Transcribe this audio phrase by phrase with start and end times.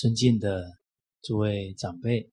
[0.00, 0.78] 尊敬的
[1.22, 2.30] 诸位长辈，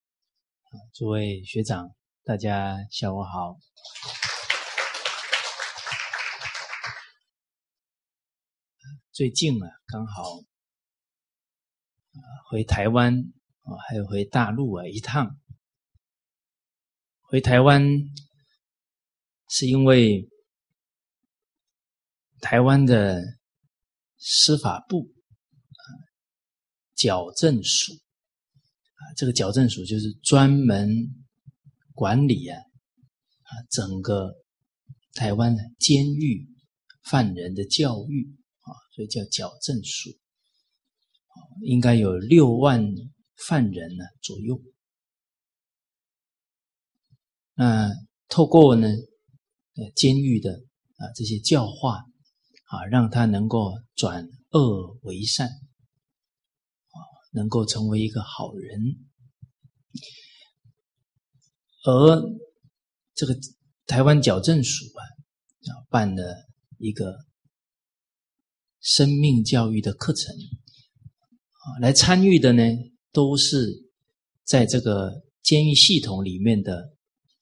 [0.93, 3.57] 诸位学长，大家下午好。
[9.11, 10.43] 最近啊，刚好
[12.51, 15.35] 回台湾啊，还有回大陆啊一趟。
[17.21, 17.83] 回台湾
[19.49, 20.29] 是因为
[22.41, 23.23] 台湾的
[24.19, 25.14] 司法部。
[26.95, 30.89] 矫正署啊，这个矫正署就是专门
[31.93, 34.33] 管理啊啊整个
[35.13, 36.47] 台湾的监狱
[37.03, 40.17] 犯人的教育啊，所以叫矫正署，
[41.61, 42.83] 应该有六万
[43.35, 44.61] 犯人呢左右。
[47.53, 47.89] 那
[48.27, 50.63] 透过呢呃监狱的
[50.97, 52.05] 啊这些教化
[52.65, 55.49] 啊，让他能够转恶为善。
[57.35, 58.81] 能够成为一个好人，
[61.83, 62.23] 而
[63.13, 63.37] 这个
[63.85, 65.03] 台湾矫正署啊，
[65.69, 66.33] 啊办了
[66.77, 67.13] 一个
[68.79, 72.63] 生命教育的课程，啊，来参与的呢
[73.11, 73.91] 都是
[74.45, 76.89] 在这个监狱系统里面的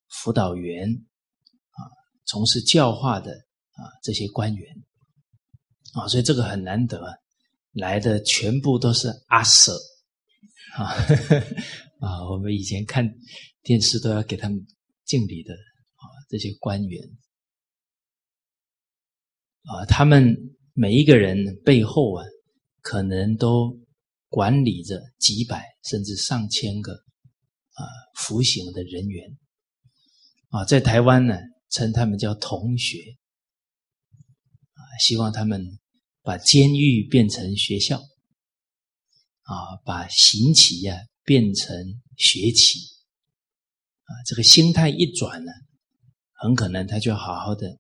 [0.09, 1.79] 辅导员，啊，
[2.25, 4.75] 从事教化的啊这些官员，
[5.93, 6.97] 啊，所以这个很难得。
[6.97, 7.13] 啊
[7.73, 9.71] 来的全部都是阿舍
[10.75, 10.93] 啊
[11.99, 12.29] 啊！
[12.29, 13.03] 我们以前看
[13.63, 14.65] 电视都要给他们
[15.05, 17.03] 敬礼的啊，这些官员
[19.63, 20.35] 啊，他们
[20.73, 22.23] 每一个人背后啊，
[22.81, 23.79] 可能都
[24.27, 27.85] 管理着几百甚至上千个啊
[28.15, 29.37] 服刑的人员
[30.49, 31.37] 啊，在台湾呢，
[31.69, 32.99] 称他们叫同学
[34.73, 35.79] 啊，希望他们。
[36.23, 37.97] 把监狱变成学校，
[39.41, 41.75] 啊，把刑期呀变成
[42.15, 42.79] 学期，
[44.05, 45.51] 啊，这个心态一转呢，
[46.31, 47.77] 很可能他就好好的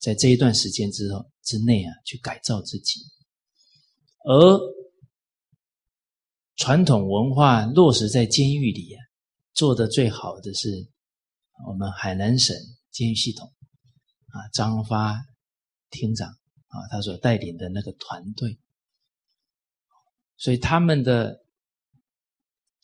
[0.00, 3.00] 在这一段时间之后之内啊去改造自己，
[4.24, 4.60] 而
[6.56, 8.98] 传统文化落实在监狱里啊，
[9.54, 10.90] 做的最好的是
[11.68, 12.56] 我们海南省
[12.90, 13.46] 监狱系统，
[14.26, 15.24] 啊，张发
[15.90, 16.39] 厅长。
[16.70, 18.58] 啊，他所带领的那个团队，
[20.36, 21.44] 所以他们的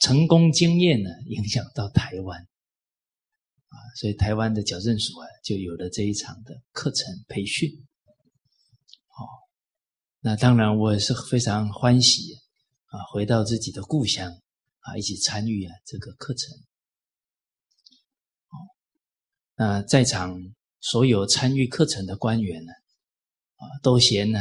[0.01, 7.71] 成功经验呢，影响到台湾啊，所以台湾的矫正署啊，就有了这一场的课程培训。
[7.71, 9.23] 哦，
[10.19, 12.35] 那当然我也是非常欢喜
[12.87, 14.33] 啊，回到自己的故乡
[14.81, 16.59] 啊，一起参与啊这个课程。
[18.49, 18.55] 哦，
[19.55, 20.37] 那在场
[20.81, 22.73] 所有参与课程的官员呢？
[23.57, 24.41] 啊都嫌呢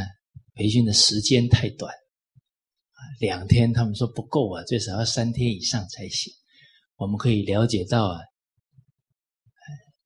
[0.54, 6.32] 培训的时间太短，啊，两天他们说不够啊，最少要三天以上才行。
[6.96, 8.18] 我们可以了解到啊，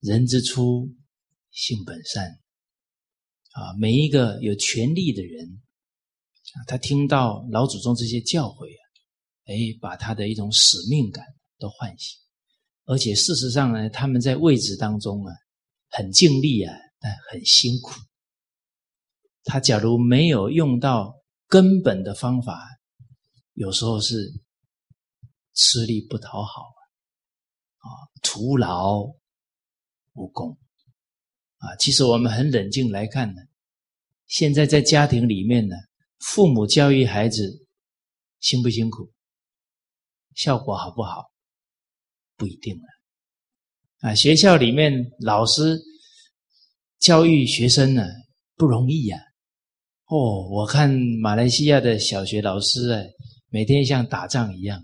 [0.01, 0.89] 人之初
[1.51, 2.27] 性本善，
[3.51, 5.61] 啊，每一个有权利的人，
[6.53, 8.83] 啊，他听到老祖宗这些教诲啊，
[9.45, 11.25] 哎，把他的一种使命感
[11.57, 12.19] 都唤醒，
[12.83, 15.33] 而且事实上呢，他们在位置当中啊，
[15.91, 17.93] 很尽力啊，但很辛苦。
[19.43, 21.15] 他假如没有用到
[21.47, 22.67] 根本的方法，
[23.53, 24.31] 有时候是
[25.53, 26.61] 吃力不讨好
[27.77, 27.87] 啊，
[28.21, 29.03] 徒劳
[30.13, 30.57] 无功
[31.57, 31.75] 啊。
[31.77, 33.41] 其实我们很冷静来看呢，
[34.27, 35.75] 现在在家庭里面呢，
[36.19, 37.65] 父母教育孩子
[38.39, 39.11] 辛不辛苦，
[40.35, 41.31] 效果好不好，
[42.37, 42.83] 不一定了
[43.99, 44.15] 啊。
[44.15, 45.79] 学校里面老师
[46.99, 48.05] 教育学生呢，
[48.55, 49.17] 不容易呀。
[50.11, 50.89] 哦，我看
[51.21, 53.09] 马来西亚的小学老师哎，
[53.47, 54.83] 每天像打仗一样，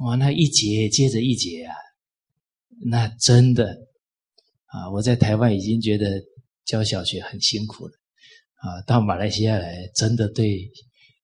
[0.00, 1.72] 哇，那一节接着一节啊，
[2.86, 3.72] 那真的
[4.66, 6.20] 啊，我在台湾已经觉得
[6.64, 7.92] 教小学很辛苦了
[8.56, 10.68] 啊，到马来西亚来，真的对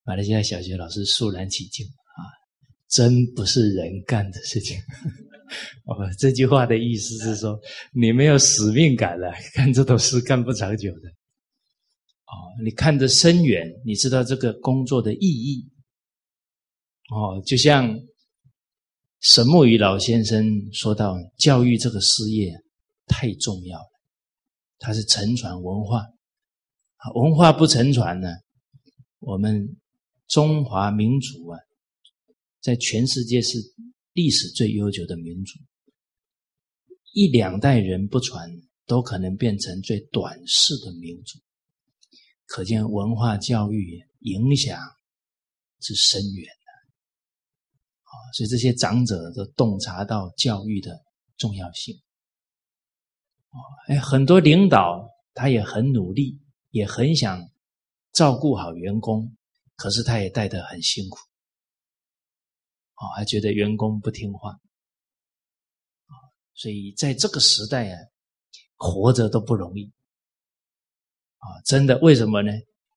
[0.05, 2.23] 马来西亚小学老师肃然起敬啊，
[2.89, 4.79] 真不是人干的事情。
[5.87, 7.59] 哦，这句话的意思是说，
[7.93, 11.16] 你没有使命感了，干这种事干不长久的。
[12.27, 15.71] 哦，你看得深远，你知道这个工作的意义。
[17.09, 17.97] 哦，就像
[19.21, 22.53] 沈木鱼老先生说到，教育这个事业
[23.07, 23.91] 太重要了，
[24.79, 26.05] 它是承传文化。
[27.15, 28.29] 文化不承传呢，
[29.21, 29.77] 我们
[30.27, 31.59] 中华民族啊，
[32.61, 33.59] 在全世界是
[34.13, 35.53] 历史最悠久的民族，
[37.13, 38.51] 一两代人不传，
[38.87, 41.39] 都可能变成最短视的民族。
[42.47, 44.79] 可见文化教育影响
[45.81, 46.73] 之深远的，
[48.03, 51.05] 啊所以这些长者都洞察到教育的
[51.37, 52.01] 重要性。
[53.89, 56.41] 哎，很多领导他也很努力，
[56.71, 57.49] 也很想
[58.13, 59.37] 照顾好员工，
[59.77, 61.19] 可是他也带得很辛苦。
[62.97, 64.59] 哦，还觉得员工不听话。
[66.55, 67.99] 所以在这个时代啊，
[68.77, 69.93] 活着都不容易。
[71.39, 72.51] 啊，真的，为什么呢？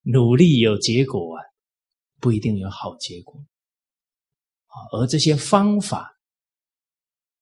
[0.04, 1.44] 努力有结果啊，
[2.20, 3.40] 不一定有好结果。
[4.68, 6.12] 啊，而这些方法，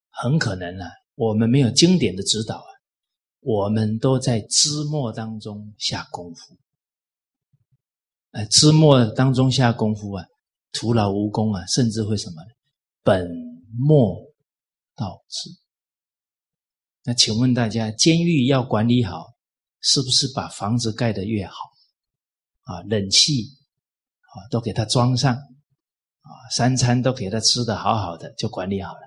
[0.09, 0.85] 很可能呢，
[1.15, 2.69] 我们没有经典的指导啊，
[3.41, 6.57] 我们都在枝末当中下功夫。
[8.31, 10.25] 哎，枝末当中下功夫啊，
[10.71, 12.44] 徒劳无功啊，甚至会什么？
[13.03, 13.29] 本
[13.77, 14.19] 末
[14.95, 15.49] 倒置。
[17.03, 19.36] 那请问大家，监狱要管理好？
[19.81, 21.53] 是不是把房子盖得越好，
[22.63, 23.44] 啊，冷气
[24.21, 29.00] 啊都给他装上，啊，三餐都给他吃的好好的，就管理好了。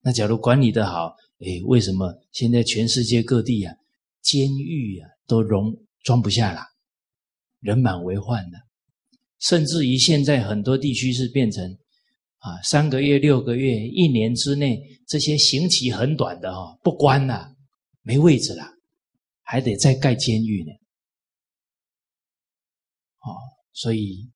[0.00, 3.74] 那假如管理的好，哎，为什么现在全世界各地啊，
[4.20, 6.60] 监狱啊都容装不下了，
[7.60, 8.58] 人满为患的，
[9.38, 11.78] 甚至于现在很多地区是变成。
[12.38, 17.54] 啊，三个月、六个月、一年之内，这些刑期很短的哈，不关了，
[18.02, 18.64] 没位置了，
[19.42, 20.70] 还得再盖监狱呢。
[23.20, 23.34] 哦，
[23.72, 24.30] 所以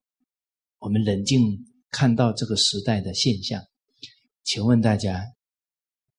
[0.78, 3.62] 我们冷静看到这个时代的现象，
[4.43, 5.25] 请问大家，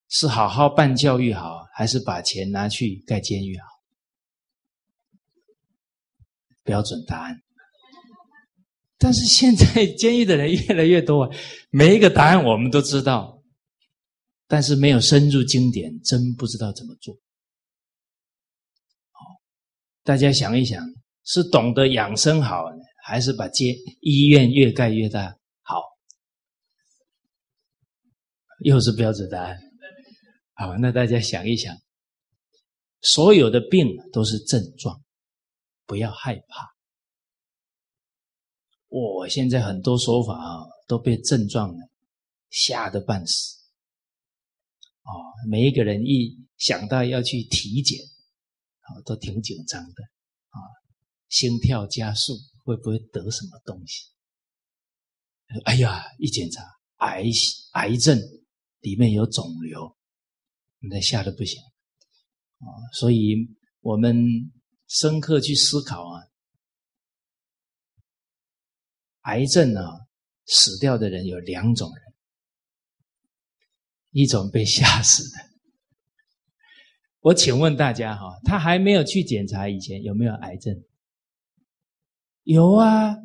[0.08, 3.68] 是好好办教育好，还是把钱拿去盖监狱好？
[6.64, 7.44] 标准答案。
[9.04, 11.30] 但是现在监狱的人越来越多，
[11.70, 13.44] 每一个答案我们都知道，
[14.48, 17.14] 但是没有深入经典，真不知道怎么做。
[19.12, 19.20] 好，
[20.04, 20.82] 大家想一想，
[21.26, 22.64] 是懂得养生好，
[23.04, 25.82] 还是把监医院越盖越大好？
[28.64, 29.60] 又是标准答案。
[30.54, 31.76] 好，那大家想一想，
[33.02, 35.04] 所有的病都是症状，
[35.86, 36.73] 不要害怕。
[38.94, 41.76] 我现在很多说法啊，都被症状
[42.52, 43.58] 吓得半死。
[45.02, 45.10] 哦，
[45.50, 48.00] 每一个人一想到要去体检，
[48.82, 50.04] 啊，都挺紧张的，
[50.50, 50.62] 啊，
[51.28, 54.12] 心跳加速，会不会得什么东西？
[55.66, 56.64] 哎呀，一检查，
[56.98, 57.24] 癌
[57.72, 58.16] 癌症
[58.82, 59.98] 里面有肿瘤，
[60.78, 61.60] 那吓得不行。
[62.60, 63.38] 啊，所以
[63.82, 64.16] 我们
[64.88, 66.22] 深刻去思考啊。
[69.24, 70.08] 癌症啊，
[70.46, 72.14] 死掉的人有两种人，
[74.12, 75.38] 一种被吓死的。
[77.20, 80.84] 我请问大家哈，他还没有去检查以前有没有癌症？
[82.44, 83.16] 有啊，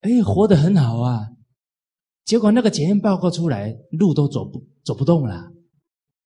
[0.00, 1.28] 哎，活得很好啊。
[2.24, 5.52] 结果那个检验报告出来，路都走不走不动了。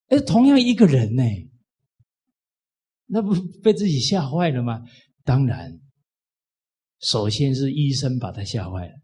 [0.09, 1.23] 哎，同样一个人呢，
[3.07, 4.83] 那不 被自己吓坏了吗？
[5.23, 5.81] 当然。
[7.01, 8.95] 首先是医生把他吓坏了，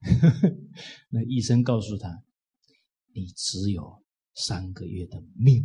[1.10, 2.22] 那医生告诉他
[3.14, 5.64] ：“你只有三个月的命。”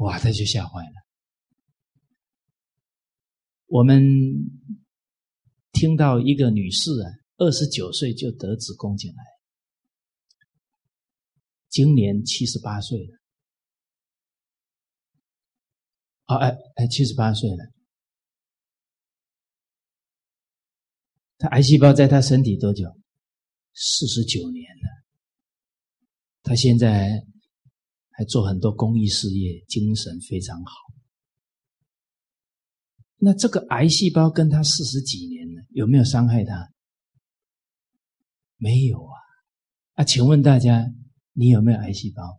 [0.00, 0.92] 哇，他就吓坏了。
[3.66, 4.02] 我们
[5.72, 9.24] 听到一个女士啊，二十九岁就得子宫颈癌，
[11.68, 13.18] 今年七十八岁了。
[16.24, 17.79] 啊，哎哎，七十八岁了。
[21.40, 22.84] 他癌细胞在他身体多久？
[23.72, 25.04] 四十九年了。
[26.42, 27.24] 他现在
[28.10, 30.72] 还做很多公益事业，精神非常好。
[33.16, 36.70] 那这个癌细胞跟他四十几年了，有没有伤害他？
[38.58, 39.16] 没有啊。
[39.94, 40.92] 啊，请问大家，
[41.32, 42.38] 你有没有癌细胞？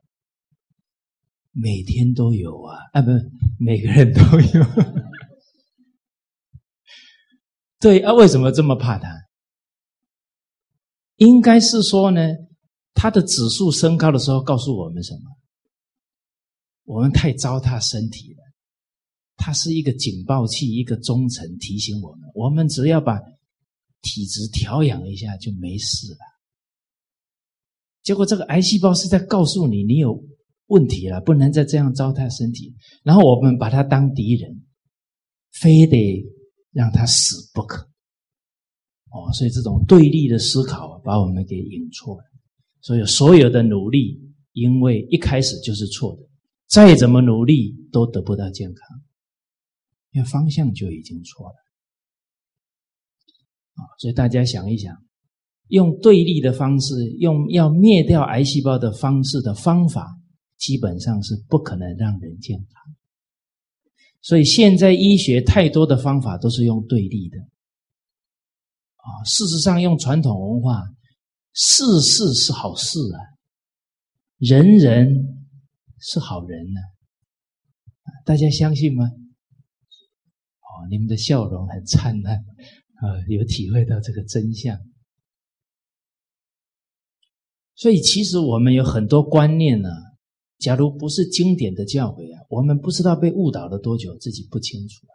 [1.53, 2.77] 每天都有啊。
[2.93, 3.09] 啊，不，
[3.57, 4.63] 每个人都有。
[7.81, 9.09] 对啊，为什么这么怕他？
[11.15, 12.21] 应该是说呢，
[12.93, 15.21] 他的指数升高的时候，告诉我们什么？
[16.83, 18.37] 我们太糟蹋身体了。
[19.35, 23.19] 它是一个警报器，一个忠诚提醒我们：我们只要把
[24.03, 26.19] 体质调养一下就没事了。
[28.03, 30.23] 结果这个癌细胞是在告诉你，你有
[30.67, 32.75] 问题了，不能再这样糟蹋身体。
[33.03, 34.63] 然后我们把它当敌人，
[35.51, 36.23] 非得。
[36.71, 37.83] 让他死不可，
[39.11, 42.23] 哦，所以这种对立的思考把我们给引错了。
[42.81, 44.19] 所以所有的努力，
[44.53, 46.23] 因为一开始就是错的，
[46.67, 49.01] 再怎么努力都得不到健康，
[50.11, 51.55] 因为方向就已经错了。
[53.75, 54.95] 啊，所以大家想一想，
[55.67, 60.17] 用对立的方式，用要灭掉癌细胞的方式的方法，
[60.57, 62.95] 基本上是不可能让人健康。
[64.21, 67.37] 所以现在医学太多的方法都是用对立的。
[68.97, 70.83] 啊，事实上，用传统文化，
[71.53, 73.17] 事事是好事啊，
[74.37, 75.07] 人人
[75.99, 76.79] 是好人呢，
[78.23, 79.05] 大家相信吗？
[79.05, 84.77] 哦，你们的笑容很灿烂，啊，有体会到这个真相。
[87.73, 89.89] 所以，其实我们有很多观念呢，
[90.59, 95.07] 假如不是经典的教诲啊，我们不知道被误导了多久，自己不清楚。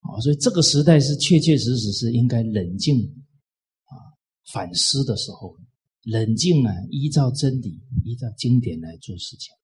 [0.00, 3.00] 啊，所以这个时代是确确实实是应该冷静
[3.84, 3.96] 啊
[4.52, 5.56] 反思的时候，
[6.02, 9.54] 冷静啊，依照真理、依照经典来做事情。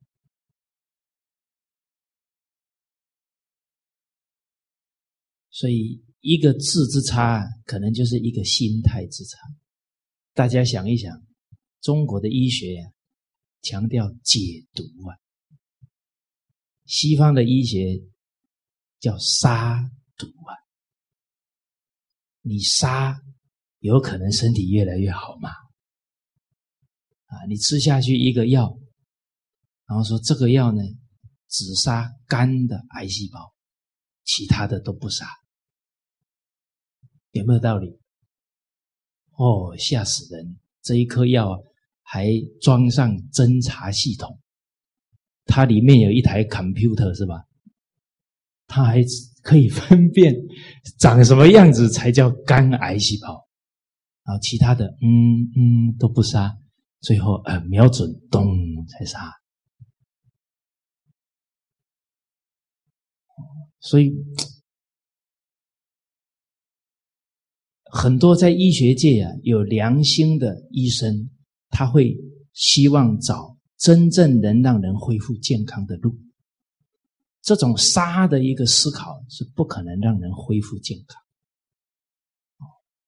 [5.50, 9.38] 所以一个字之差，可能就是一个心态之差。
[10.32, 11.22] 大家想一想，
[11.82, 12.90] 中国的医学呀，
[13.60, 15.14] 强调解毒啊，
[16.96, 18.00] 西方的医学
[19.00, 19.90] 叫杀。
[20.16, 20.54] 毒啊！
[22.42, 23.20] 你杀
[23.80, 25.50] 有可能身体越来越好吗？
[27.24, 28.78] 啊，你吃下去一个药，
[29.86, 30.80] 然后说这个药呢，
[31.48, 33.52] 只杀肝的癌细胞，
[34.22, 35.26] 其他的都不杀，
[37.32, 37.98] 有没有道理？
[39.32, 40.60] 哦，吓死人！
[40.80, 41.60] 这一颗药
[42.02, 42.28] 还
[42.62, 44.38] 装上侦查系统，
[45.46, 47.44] 它里面有一台 computer 是吧？
[48.66, 49.04] 它还。
[49.44, 50.34] 可以分辨
[50.98, 53.46] 长什么样子才叫肝癌细胞，
[54.24, 56.56] 然后其他的嗯嗯都不杀，
[57.02, 58.46] 最后呃瞄准咚
[58.88, 59.30] 才杀。
[63.80, 64.14] 所以
[67.84, 71.28] 很多在医学界啊有良心的医生，
[71.68, 72.16] 他会
[72.54, 76.16] 希望找真正能让人恢复健康的路。
[77.42, 81.20] 这种杀的一个思考是不可能让人恢复健康，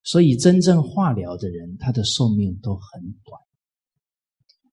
[0.03, 3.41] 所以真正化疗的人，他的寿命都很短。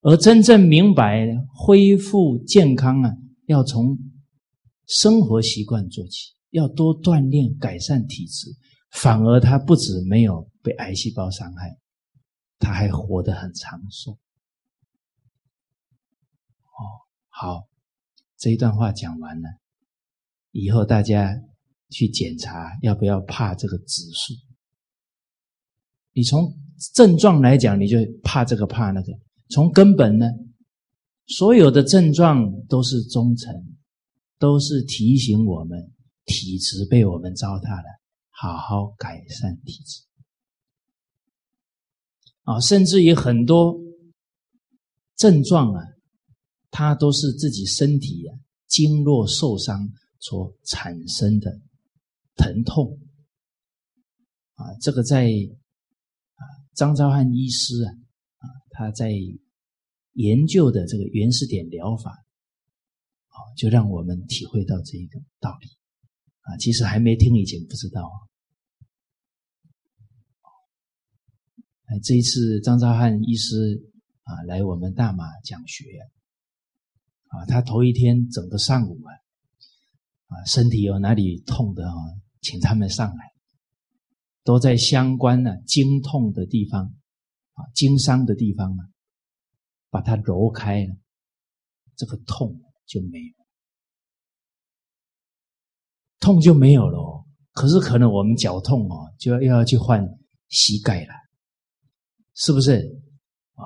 [0.03, 3.11] 而真正明白恢复健康啊，
[3.47, 3.99] 要从
[4.87, 8.51] 生活习惯做起，要多锻炼，改善体质，
[8.91, 11.75] 反而他不止没有被癌细胞伤害，
[12.59, 14.19] 他还活得很长寿。
[17.35, 17.69] 好。
[18.37, 19.49] 这一段话讲完了，
[20.51, 21.35] 以后大家
[21.89, 24.35] 去检查要不要怕这个指数。
[26.13, 26.53] 你从
[26.93, 29.13] 症状来讲，你就怕这个怕那个；
[29.49, 30.27] 从根本呢，
[31.27, 33.55] 所有的症状都是忠诚，
[34.39, 35.91] 都是提醒我们
[36.27, 40.03] 体质被我们糟蹋了，好好改善体质。
[42.43, 43.75] 啊，甚至于很多
[45.17, 45.94] 症状啊。
[46.77, 48.35] 它都是自己身体啊
[48.67, 49.89] 经络受伤
[50.19, 51.61] 所产生的
[52.35, 52.99] 疼痛
[54.55, 55.29] 啊，这个在
[56.35, 56.43] 啊
[56.75, 57.91] 张昭汉医师啊
[58.39, 59.13] 啊他在
[60.15, 65.69] 研究的这个原始点疗法，啊，就让我们体会到这一个道理
[66.41, 66.57] 啊。
[66.57, 68.19] 其实还没听以前不知道啊。
[72.03, 73.81] 这一次张昭汉医师
[74.25, 75.85] 啊来我们大马讲学。
[77.35, 79.11] 啊他头一天整个上午啊，
[80.29, 81.95] 啊，身体有哪里痛的啊，
[82.41, 83.33] 请他们上来，
[84.45, 86.85] 都在相关的经痛的地方
[87.55, 88.89] 啊，经伤的地方啊，
[89.91, 90.97] 把它揉开了，
[91.97, 93.35] 这个痛就没有，
[96.21, 97.25] 痛就没有了。
[97.53, 100.05] 可是可能我们脚痛哦，就要又要去换
[100.49, 101.13] 膝盖了，
[102.35, 102.79] 是不是？
[103.55, 103.63] 啊，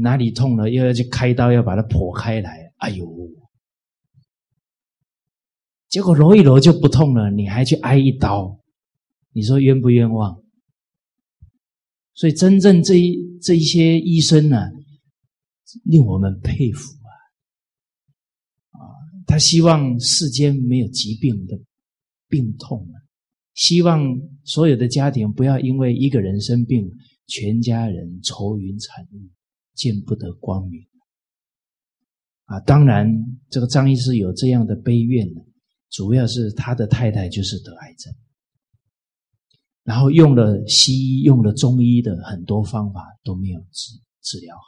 [0.00, 2.69] 哪里痛了，又要去开刀，要把它剖开来。
[2.80, 3.06] 哎呦！
[5.88, 8.60] 结果揉一揉就不痛了，你还去挨一刀，
[9.32, 10.42] 你说冤不冤枉？
[12.14, 14.56] 所以真正这一这一些医生呢，
[15.84, 17.10] 令我们佩服啊！
[18.70, 18.80] 啊，
[19.26, 21.58] 他希望世间没有疾病的
[22.28, 22.94] 病痛啊，
[23.54, 24.00] 希望
[24.44, 26.90] 所有的家庭不要因为一个人生病，
[27.26, 29.28] 全家人愁云惨雾，
[29.74, 30.89] 见不得光明。
[32.50, 33.06] 啊当然
[33.48, 35.40] 这个张医师有这样的悲怨呢
[35.88, 38.12] 主要是他的太太就是得癌症。
[39.84, 44.62] 然后用了西医用了中医的很多方法都没有治治疗好。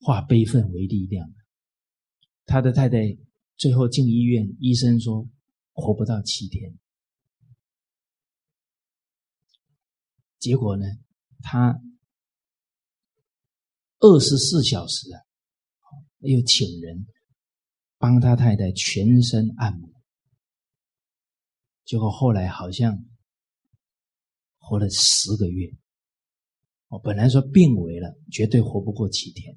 [0.00, 1.28] 化悲愤为力量。
[2.46, 3.16] 他的太太
[3.56, 5.28] 最后进医院医生说
[5.72, 6.78] 活不到七天。
[10.38, 10.86] 结果呢
[11.42, 11.80] 他
[14.00, 15.20] 二十四小时啊，
[16.20, 17.06] 又请人
[17.98, 19.90] 帮他太太全身按摩，
[21.84, 23.04] 结果后来好像
[24.58, 25.70] 活了十个月。
[26.88, 29.56] 我本来说病危了，绝对活不过七天，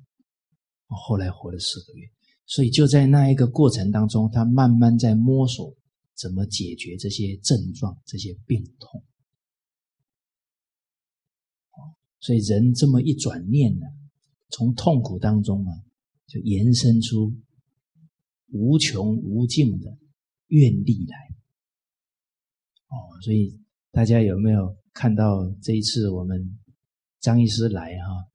[0.88, 2.07] 我后来活了四个月。
[2.45, 5.73] 所以就在那一个过程当中，他慢慢在摸索
[6.15, 9.03] 怎么解决这些症状、这些病痛。
[12.19, 13.85] 所以人这么一转念呢，
[14.53, 15.74] 从痛苦当中啊，
[16.27, 17.33] 就延伸出
[18.51, 19.98] 无穷无尽的
[20.48, 21.17] 愿力来。
[22.86, 23.60] 哦，所以
[23.91, 26.60] 大家有没有看到这一次我们
[27.19, 28.29] 张医师来哈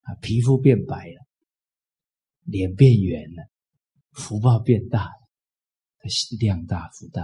[0.00, 1.22] 啊，皮肤变白了。
[2.44, 3.48] 脸变圆了，
[4.10, 7.22] 福报变大了，量大福大。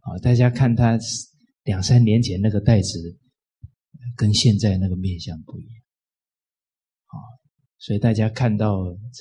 [0.00, 0.98] 啊，大家看他
[1.62, 3.16] 两三年前那个袋子，
[4.16, 5.85] 跟现在那个面相不一样。
[7.06, 7.14] 啊，
[7.78, 8.76] 所以大家看到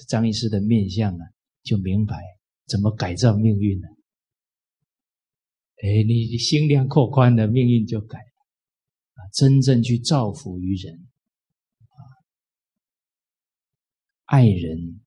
[0.07, 1.25] 张医师的面相啊，
[1.63, 2.17] 就明白
[2.65, 3.87] 怎么改造命运了。
[5.83, 8.25] 哎，你心量扩宽了，命运就改了。
[9.13, 11.07] 啊，真正去造福于人。
[11.79, 11.97] 啊
[14.25, 15.01] 爱人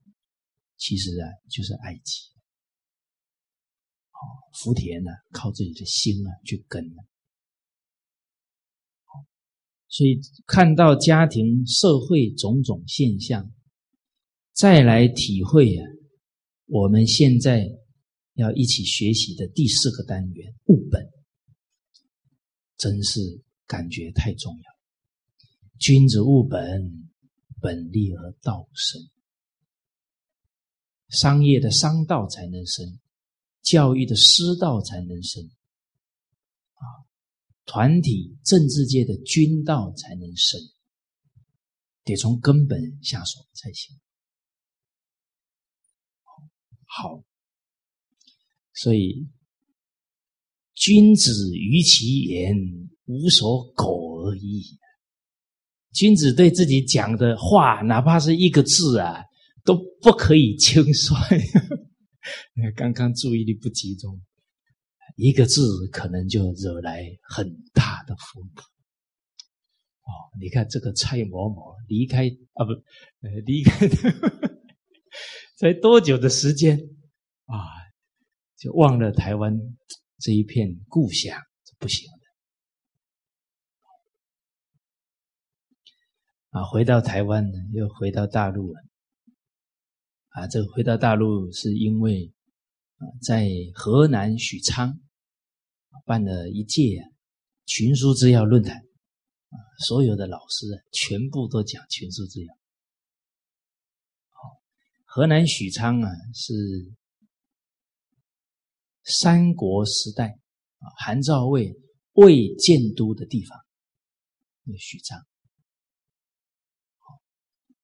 [0.76, 2.31] 其实啊，就是爱己。
[4.11, 4.20] 好，
[4.62, 6.83] 福田呢，靠自己的心啊去耕。
[9.88, 13.53] 所以看到家庭、社会种种现象，
[14.53, 15.85] 再来体会啊，
[16.66, 17.68] 我们现在
[18.35, 21.09] 要一起学习的第四个单元——物本，
[22.77, 23.20] 真是
[23.66, 24.62] 感觉太重要。
[25.79, 27.09] 君子务本。
[27.61, 29.03] 本立而道生，
[31.09, 33.01] 商业的商道才能生，
[33.62, 35.42] 教育的师道才能生，
[37.68, 40.59] 团体政治界的君道才能生，
[42.02, 43.94] 得从根本下手才行。
[46.87, 47.22] 好，
[48.72, 49.28] 所以
[50.72, 52.57] 君子于其言，
[53.04, 54.78] 无所苟而已。
[55.92, 59.22] 君子对自己讲的话，哪怕是一个字啊，
[59.62, 61.12] 都不可以轻率。
[62.74, 64.20] 刚刚注意力不集中，
[65.18, 68.62] 一个字可能就惹来很大的风波。
[68.62, 72.70] 哦，你看这个蔡某某离开啊，不，
[73.44, 73.88] 离开
[75.59, 76.78] 才多久的时间
[77.46, 77.59] 啊，
[78.57, 79.59] 就忘了台湾
[80.20, 82.09] 这一片故乡，这不行。
[86.50, 88.81] 啊，回到台湾呢，又回到大陆了。
[90.28, 92.33] 啊，这个回到大陆是因为
[92.98, 95.00] 啊，在河南许昌
[96.04, 97.02] 办了一届
[97.66, 99.56] 群书之要论坛，啊，
[99.87, 102.54] 所有的老师啊，全部都讲群书之要。
[105.04, 106.54] 河南许昌啊，是
[109.04, 110.28] 三国时代
[110.78, 111.74] 啊，韩赵魏
[112.12, 113.58] 魏建都的地方，
[114.64, 115.18] 那许昌。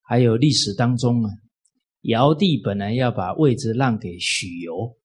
[0.02, 1.30] 还有历史当中啊，
[2.02, 4.96] 尧帝本来要把位置让给许由，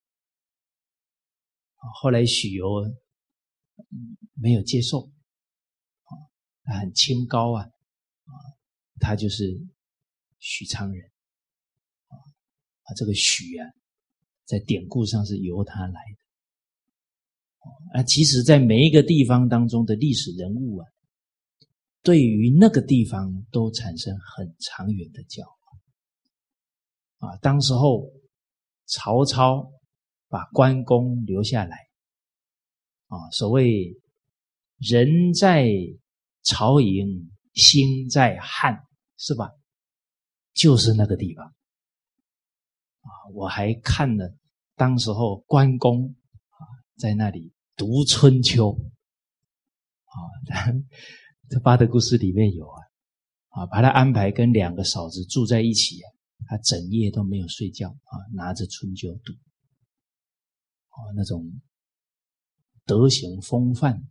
[2.02, 2.66] 后来许攸
[4.34, 5.10] 没有接受，
[6.04, 6.12] 啊，
[6.64, 8.34] 他很清高啊，啊，
[9.00, 9.60] 他就是
[10.40, 11.12] 许昌人，
[12.08, 13.68] 啊，这个许啊，
[14.46, 16.02] 在典故上是由他来
[17.94, 20.88] 的，啊，其实，在每一个地方当中的历史人物啊。
[22.02, 27.36] 对于那个地方都产生很长远的教化啊！
[27.42, 28.10] 当时候
[28.86, 29.70] 曹操
[30.30, 31.90] 把关公留下来
[33.08, 34.00] 啊，所谓
[34.80, 35.68] “人在
[36.44, 38.88] 曹营心在汉”，
[39.18, 39.50] 是吧？
[40.54, 43.10] 就是那个地方啊！
[43.34, 44.36] 我还看了
[44.76, 46.16] 当时候关公
[46.50, 46.62] 啊
[46.98, 48.72] 在那里读春秋
[50.06, 50.16] 啊。
[51.50, 52.80] 这八的故事里面有啊，
[53.50, 56.00] 啊，把他安排跟两个嫂子住在一起，
[56.46, 59.34] 他整夜都没有睡觉啊，拿着春秋读，
[61.00, 61.62] 啊，那种
[62.86, 64.08] 德行风范，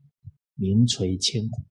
[0.54, 1.64] 名垂千古。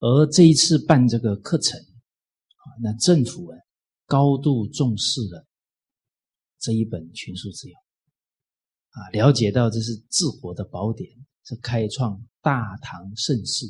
[0.00, 3.58] 而这一次办这个课程，啊，那政府啊，
[4.06, 5.46] 高度重视了
[6.58, 7.78] 这一本群书治要，
[8.90, 11.10] 啊，了解到这是治国的宝典，
[11.44, 12.24] 是开创。
[12.40, 13.66] 大唐盛世、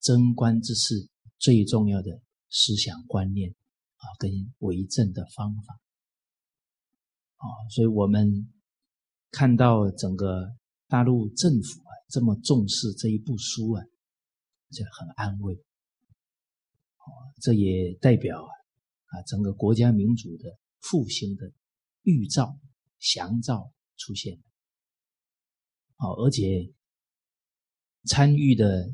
[0.00, 3.54] 贞观之治最重要的思想观念
[3.96, 5.80] 啊，跟为政的方法
[7.38, 8.48] 啊，所以我们
[9.30, 10.54] 看到整个
[10.86, 13.82] 大陆政府啊这么重视这一部书啊，
[14.70, 15.58] 这很安慰。
[17.40, 18.50] 这也代表啊
[19.06, 21.50] 啊整个国家民主的复兴的
[22.02, 22.58] 预兆、
[22.98, 24.38] 祥兆出现。
[25.96, 26.72] 好，而且
[28.04, 28.92] 参与的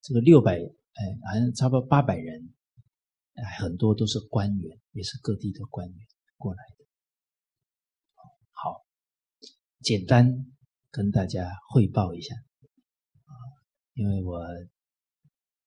[0.00, 2.48] 这个六百，哎，好像差不多八百人，
[3.58, 6.06] 很多都是官员，也是各地的官员
[6.38, 6.62] 过来。
[9.82, 10.46] 简单
[10.90, 13.32] 跟大家汇报一下啊，
[13.94, 14.40] 因为我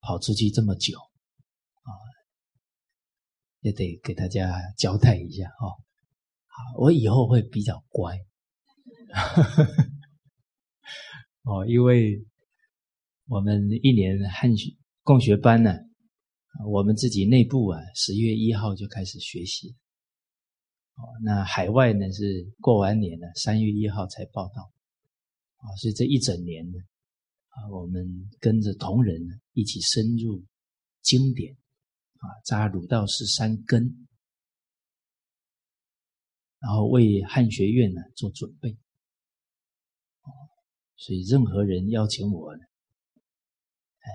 [0.00, 1.90] 跑出去这么久啊，
[3.60, 5.76] 也得给大家交代一下哦。
[6.46, 8.16] 好，我以后会比较乖。
[11.42, 12.24] 哦，因为
[13.26, 14.70] 我们一年汉学
[15.02, 15.74] 共学班呢，
[16.68, 19.76] 我们自己内部啊，十月一号就开始学习。
[20.94, 24.70] 哦，那海外呢是过完年了，三月一号才报道。
[25.56, 26.78] 啊，所以这一整年呢，
[27.48, 30.44] 啊，我们跟着同仁呢一起深入
[31.02, 31.56] 经典，
[32.18, 34.06] 啊，扎儒道释三根，
[36.58, 38.76] 然后为汉学院呢做准备。
[40.96, 44.10] 所以，任何人邀请我，哎，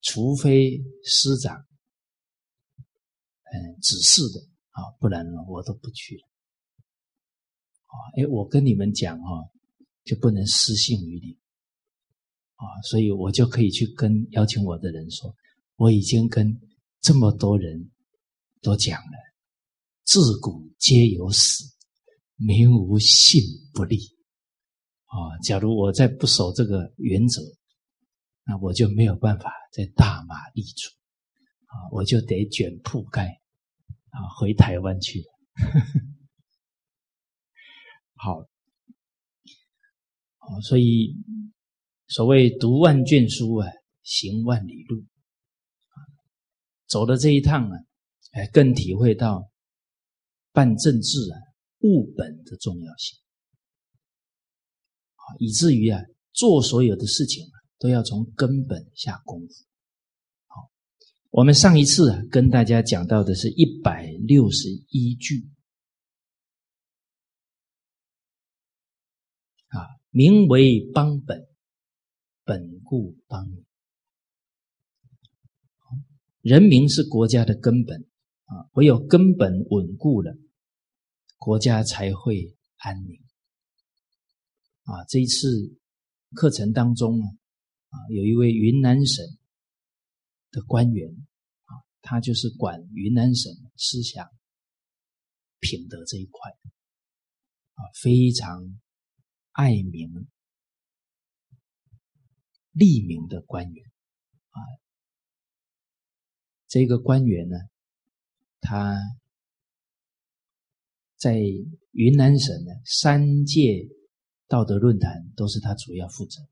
[0.00, 1.66] 除非师长，
[3.52, 6.28] 嗯，指示的啊，不然呢，我都不去了。
[7.86, 9.50] 啊，哎，我跟你们讲哈，
[10.04, 11.38] 就不能失信于你，
[12.54, 15.34] 啊，所以我就可以去跟邀请我的人说，
[15.76, 16.60] 我已经跟
[17.00, 17.90] 这么多人
[18.62, 19.12] 都讲了，
[20.04, 21.64] 自古皆有死，
[22.36, 23.42] 民无信
[23.74, 23.98] 不立。
[25.06, 27.42] 啊，假如我再不守这个原则，
[28.44, 30.88] 那我就没有办法在大马立足，
[31.66, 33.39] 啊，我就得卷铺盖，
[34.10, 35.22] 啊，回台湾去。
[38.14, 38.40] 好，
[40.36, 41.16] 好，所以
[42.08, 43.66] 所谓读万卷书啊，
[44.02, 45.04] 行万里路，
[46.86, 47.76] 走的这一趟啊，
[48.32, 49.50] 哎，更体会到
[50.52, 51.36] 办政治啊，
[51.80, 53.18] 务本的重要性。
[55.38, 59.69] 以至于啊，做所有的事情啊，都要从根本下功夫。
[61.30, 65.48] 我们上一次，跟大家讲到的是一百六十一句
[69.68, 69.78] 啊，
[70.10, 71.46] 名为邦本，
[72.44, 73.64] 本固邦民。
[76.40, 78.00] 人民是国家的根本
[78.46, 80.36] 啊，唯有根本稳固了，
[81.36, 83.20] 国家才会安宁。
[84.82, 85.78] 啊，这一次
[86.34, 87.24] 课程当中呢，
[87.90, 89.24] 啊，有一位云南省
[90.50, 91.10] 的官员
[91.64, 94.28] 啊，他就是管云南省思想
[95.58, 96.50] 品德这一块，
[97.74, 98.80] 啊，非常
[99.52, 100.10] 爱民
[102.72, 103.86] 利民的官员
[104.50, 104.58] 啊。
[106.66, 107.56] 这个官员呢，
[108.60, 108.98] 他
[111.16, 111.40] 在
[111.92, 113.88] 云南省呢三届。
[114.50, 116.42] 道德论坛都是他主要负责。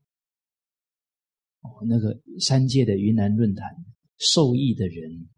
[1.61, 3.67] 哦，那个三届的云南论坛
[4.17, 5.29] 受益的人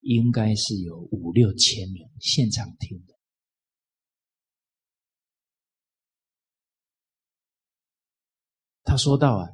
[0.00, 3.14] 应该是有五六千人现场听的。
[8.84, 9.48] 他说到啊，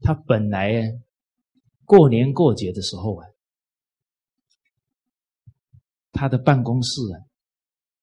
[0.00, 0.82] 他本来
[1.84, 3.26] 过年过节的时候啊，
[6.12, 7.16] 他的办公室啊，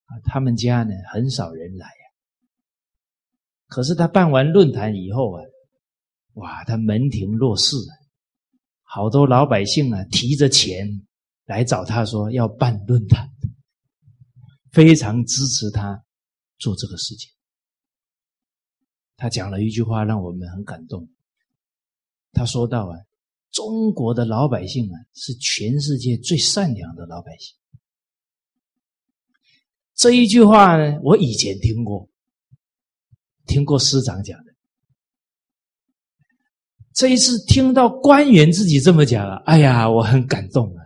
[0.05, 2.03] 啊，他们家呢很少人来啊。
[3.67, 5.43] 可是他办完论坛以后啊，
[6.33, 7.75] 哇，他门庭若市，
[8.83, 10.87] 好多老百姓啊提着钱
[11.45, 13.29] 来找他说要办论坛，
[14.71, 16.03] 非常支持他
[16.57, 17.29] 做这个事情。
[19.17, 21.09] 他讲了一句话让我们很感动，
[22.31, 22.97] 他说到啊，
[23.51, 27.55] 中国的老百姓啊是全世界最善良的老百姓。
[29.95, 32.09] 这一句话呢，我以前听过。
[33.47, 34.50] 听过师长讲的，
[36.93, 40.83] 这一次听到官员自己这么讲了，哎呀，我很感动啊，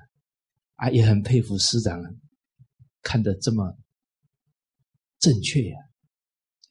[0.76, 2.00] 啊，也很佩服师长
[3.02, 3.76] 看得这么
[5.20, 5.78] 正确呀。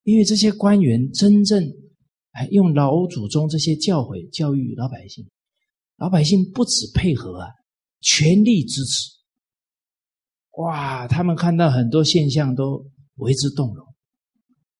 [0.04, 1.64] 因为这些官员真正
[2.32, 5.26] 哎用老祖宗这些教诲教育老百姓，
[5.96, 7.48] 老百姓不止配合啊，
[8.00, 9.10] 全力支持。
[10.58, 13.84] 哇，他们看到很多现象都为之动容。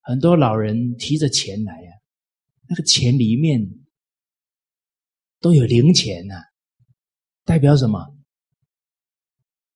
[0.02, 1.90] 很多老人提着钱来呀，
[2.68, 3.60] 那个钱里面
[5.44, 6.36] 都有零钱呐，
[7.44, 8.16] 代表什么？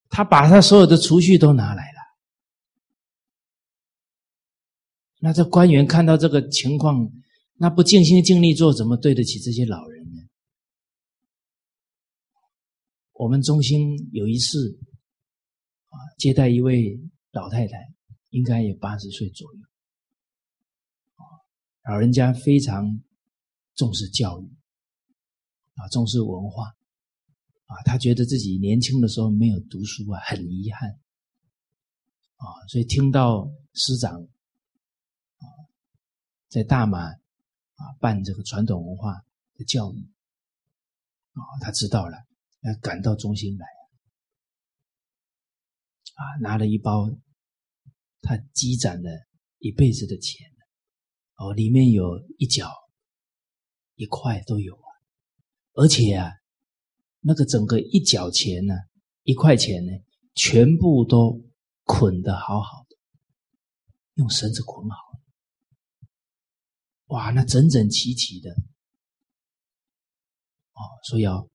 [0.08, 1.98] 他把他所有的储蓄都拿来了。
[5.18, 7.12] 那这官员看到这个情况，
[7.56, 10.22] 那不尽心尽力做，怎么对得起这些老人呢？
[13.12, 14.78] 我们中心有一次
[15.90, 16.98] 啊，接待一位
[17.30, 17.92] 老太太，
[18.30, 19.60] 应该也八十岁左右，
[21.84, 23.02] 老人家非常
[23.74, 24.48] 重视教育，
[25.78, 26.66] 啊，重视文化，
[27.66, 30.90] 啊，他觉得自己年轻的时候没有读书啊，很遗憾，
[32.36, 35.44] 啊，所以听到师长啊
[36.48, 40.12] 在大马啊办这个传统文化的教育。
[41.32, 42.16] 啊，他知道了，
[42.62, 43.66] 要赶到中心来，
[46.14, 47.08] 啊，拿了一包
[48.22, 49.08] 他积攒了
[49.58, 50.50] 一辈子的钱，
[51.36, 52.68] 哦，里面有一角
[53.94, 54.76] 一块都有，
[55.78, 56.32] 而且啊，
[57.20, 58.74] 那个整个一角钱呢，
[59.22, 59.92] 一块钱呢，
[60.34, 61.40] 全部都
[61.84, 62.96] 捆得好好的，
[64.14, 64.96] 用绳子捆好，
[67.06, 68.50] 哇，那整整齐齐的。
[70.72, 71.48] 哦，说要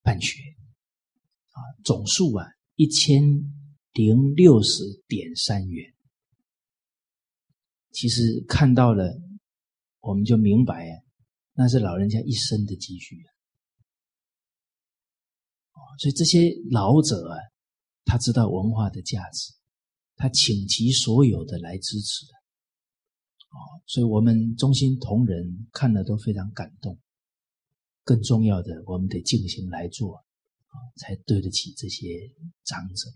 [0.00, 0.40] 办学
[1.50, 3.22] 啊，总数啊一千
[3.92, 5.94] 零六十点三元。
[7.90, 9.20] 其实看到了，
[10.00, 10.96] 我们就明白啊，
[11.58, 13.28] 那是老人家一生的积蓄啊。
[15.98, 17.36] 所以这些老者啊，
[18.04, 19.52] 他知道文化的价值，
[20.14, 22.32] 他倾其所有的来支持的。
[23.48, 26.96] 哦，所以我们中心同仁看了都非常感动。
[28.04, 32.30] 更重要的，我们得静心来做，啊，才对得起这些
[32.64, 33.10] 长者。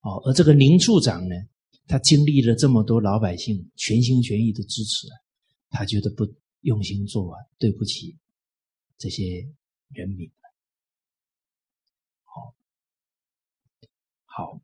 [0.00, 1.34] 哦，而这个宁处长呢，
[1.86, 5.06] 他经历了这么多老百姓全心全意的支持，
[5.68, 6.24] 他觉得不
[6.60, 8.18] 用心做啊，对不起
[8.96, 9.48] 这些
[9.88, 10.30] 人民。
[12.24, 12.54] 好，
[14.24, 14.60] 好，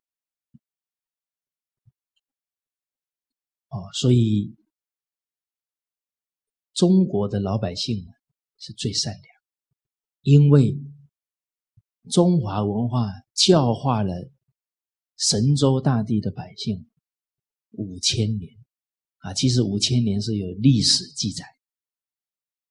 [3.69, 4.55] 哦，所以
[6.73, 8.11] 中国的老百姓。
[8.57, 9.25] 是最善良，
[10.21, 10.75] 因为
[12.09, 14.31] 中华文化教化了
[15.17, 16.89] 神州大地的百姓
[17.71, 18.57] 五千年
[19.17, 19.33] 啊！
[19.33, 21.45] 其实五千年是有历史记载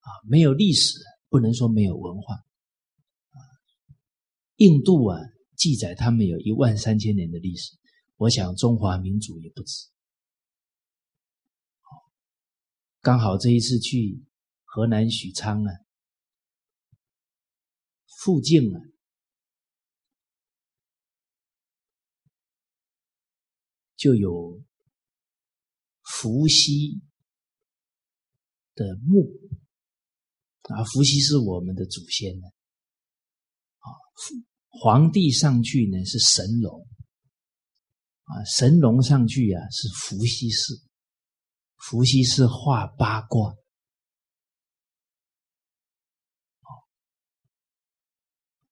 [0.04, 2.36] 啊，没有历史不能说没有文化。
[4.56, 5.18] 印度啊，
[5.56, 7.76] 记载他们有一万三千年的历史，
[8.16, 9.88] 我想中华民族也不止。
[13.00, 14.24] 刚好这一次去。
[14.66, 15.70] 河南许昌啊，
[18.08, 18.80] 附近啊，
[23.94, 24.60] 就有
[26.02, 27.00] 伏羲
[28.74, 29.30] 的墓
[30.64, 30.84] 啊。
[30.84, 32.46] 伏羲是我们的祖先呢，
[33.78, 33.86] 啊，
[34.68, 36.86] 皇帝上去呢是神龙
[38.24, 40.74] 啊，神龙上去啊是伏羲氏，
[41.76, 43.54] 伏羲是画八卦。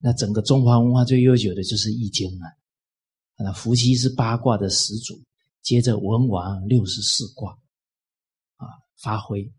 [0.04, 2.50] 那整个中华文化最悠久的就是《易经》啊，
[3.36, 5.22] 那伏羲是八卦的始祖，
[5.62, 7.52] 接着文王六十四卦，
[8.56, 8.66] 啊，
[9.00, 9.54] 发挥，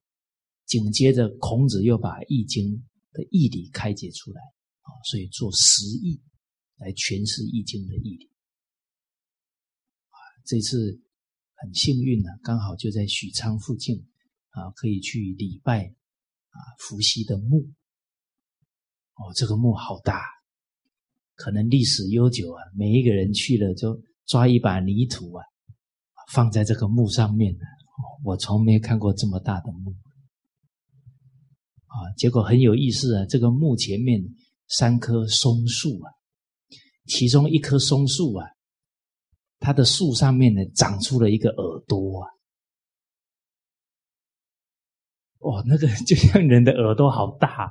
[0.65, 2.65] 紧接着孔子又把《易经》
[3.12, 4.41] 的义理开解出来，
[4.82, 6.21] 啊，所以做十义
[6.78, 8.26] 来诠释《易经》的义理。
[10.10, 11.02] 啊，这次
[11.56, 14.06] 很幸运呢，刚好就在许昌附近，
[14.49, 15.86] 啊，可以去礼拜
[16.49, 17.69] 啊伏羲的墓。
[19.15, 20.23] 哦，这个墓好大，
[21.36, 22.63] 可能历史悠久啊。
[22.76, 25.45] 每一个人去了就抓一把泥土啊，
[26.32, 27.56] 放在这个墓上面
[28.23, 29.93] 我从没看过这么大的墓
[31.93, 32.12] 啊。
[32.17, 34.21] 结果很有意思啊，这个墓前面
[34.67, 36.12] 三棵松树啊，
[37.08, 38.47] 其中一棵松树啊，
[39.60, 42.29] 它的树上面呢长出了一个耳朵啊。
[45.39, 47.65] 哇，那个 就像人的耳朵好大。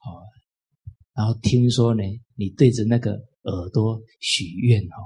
[0.00, 0.22] 哦
[1.14, 2.02] 然后听说呢，
[2.36, 5.02] 你对着那个耳朵许愿哦，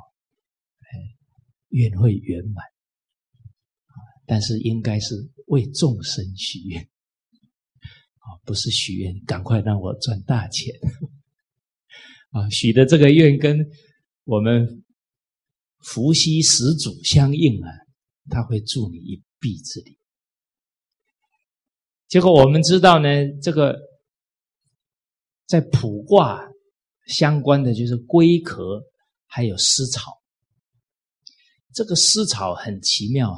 [1.69, 2.63] 愿会圆满
[4.27, 5.15] 但是应该是
[5.47, 6.87] 为众生许愿
[8.23, 10.75] 啊，不是许愿赶快让我赚大钱
[12.31, 12.49] 啊！
[12.51, 13.59] 许的这个愿跟
[14.25, 14.85] 我们
[15.81, 17.69] 伏羲始祖相应啊，
[18.31, 19.99] 他会助你一臂之力。
[22.09, 23.09] 结果我们知道呢，
[23.43, 23.79] 这个。
[25.45, 26.41] 在卜卦
[27.09, 28.81] 相关的就是龟壳，
[29.27, 30.23] 还有丝草。
[31.75, 33.37] 这个丝草很奇妙啊！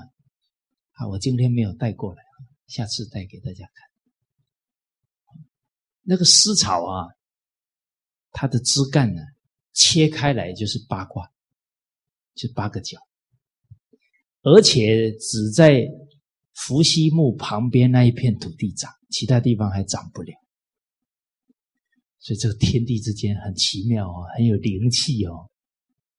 [0.93, 2.23] 啊，我今天没有带过来，
[2.69, 3.94] 下次带给大家看。
[6.05, 7.09] 那个丝草啊，
[8.31, 9.23] 它的枝干呢，
[9.73, 11.33] 切开来就是八卦，
[12.35, 12.99] 就八个角，
[14.43, 15.89] 而且只在
[16.53, 20.33] 伏羲墓旁边那一片土地长，其他地方还长不了。
[22.21, 25.51] 所以这个天地之间很奇妙哦，很有灵气哦。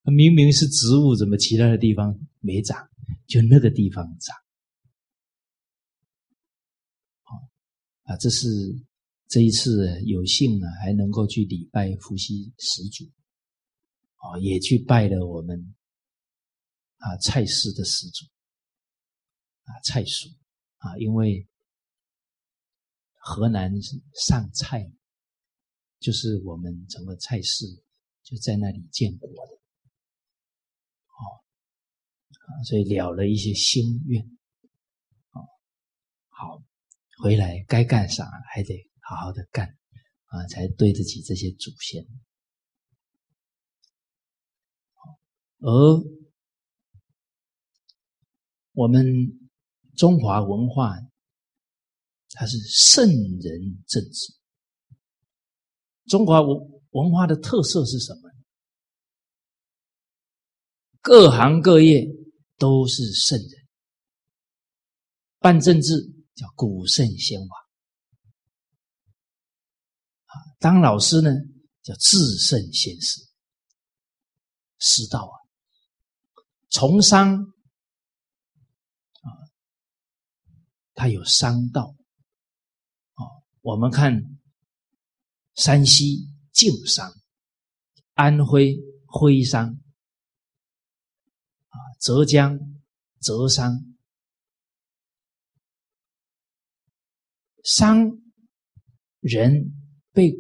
[0.04, 2.90] 明明是植物，怎么其他的地方没长，
[3.28, 4.36] 就那个地方长？
[8.04, 8.48] 啊，这是
[9.28, 13.06] 这一次有幸呢，还能够去礼拜伏羲始祖，
[14.18, 15.76] 啊，也去拜了我们
[16.98, 18.26] 啊蔡氏的始祖
[19.64, 20.30] 啊蔡叔
[20.78, 21.48] 啊，因为
[23.18, 23.72] 河南
[24.14, 24.90] 上蔡，
[26.00, 27.66] 就是我们整个蔡氏
[28.24, 29.54] 就在那里建国的。
[31.08, 31.42] 哦
[32.64, 34.24] 所以了了一些心愿，
[35.32, 35.42] 啊，
[36.30, 36.64] 好，
[37.24, 39.68] 回来该干啥还得好好的干，
[40.26, 42.06] 啊，才对得起这些祖先。
[45.60, 46.04] 而
[48.74, 49.06] 我们
[49.96, 50.96] 中华文化，
[52.32, 54.36] 它是圣人政治。
[56.08, 56.58] 中华文
[56.92, 58.30] 文化的特色是什么？
[61.02, 62.06] 各行各业。
[62.58, 63.68] 都是圣人，
[65.40, 65.94] 办政治
[66.36, 67.50] 叫古圣先王
[70.66, 71.30] 当老师呢
[71.84, 73.22] 叫至圣先师，
[74.80, 75.38] 师道啊，
[76.72, 77.36] 从商
[79.22, 79.30] 啊，
[80.96, 81.96] 他有商道
[83.14, 83.22] 啊，
[83.62, 84.12] 我们看
[85.54, 87.14] 山西晋商，
[88.16, 88.76] 安徽
[89.06, 89.68] 徽商
[91.68, 91.78] 啊。
[92.00, 92.58] 浙江
[93.22, 93.72] 浙商
[97.64, 98.00] 商
[99.20, 99.72] 人
[100.12, 100.34] 被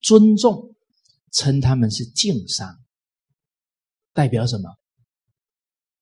[0.00, 0.74] 尊重，
[1.32, 2.82] 称他们是敬商，
[4.12, 4.76] 代表什么？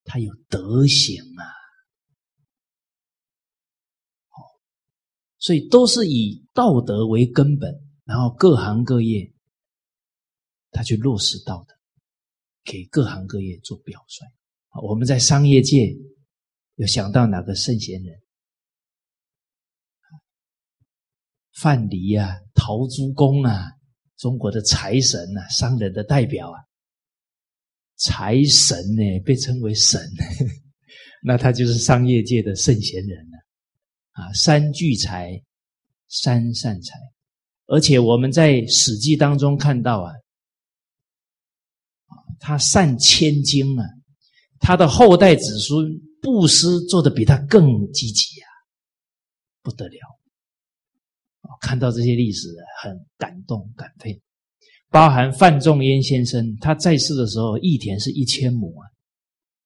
[0.04, 1.44] 他有德行啊！
[5.38, 7.72] 所以都是以道德为根本，
[8.04, 9.32] 然后各行各业
[10.70, 11.74] 他去落实道德，
[12.64, 14.26] 给各行各业做表率。
[14.82, 15.94] 我们在商业界
[16.74, 18.20] 有想到哪个圣贤人？
[21.52, 23.77] 范蠡啊，陶朱公啊，
[24.18, 26.58] 中国的财神啊，商人的代表啊，
[27.96, 30.00] 财神呢被称为神，
[31.22, 33.38] 那他就是商业界的圣贤人了
[34.10, 34.32] 啊。
[34.32, 35.40] 三聚财，
[36.08, 36.98] 三善财，
[37.66, 40.12] 而且我们在《史记》当中看到啊，
[42.40, 43.84] 他善千金啊。
[44.60, 45.86] 他的后代子孙
[46.20, 48.50] 布施做的比他更积极啊，
[49.62, 50.17] 不得了！
[51.60, 52.48] 看到这些历史
[52.82, 54.20] 很感动感佩。
[54.90, 58.88] 包含范仲淹先生，他在世的时候，义田是一千亩啊。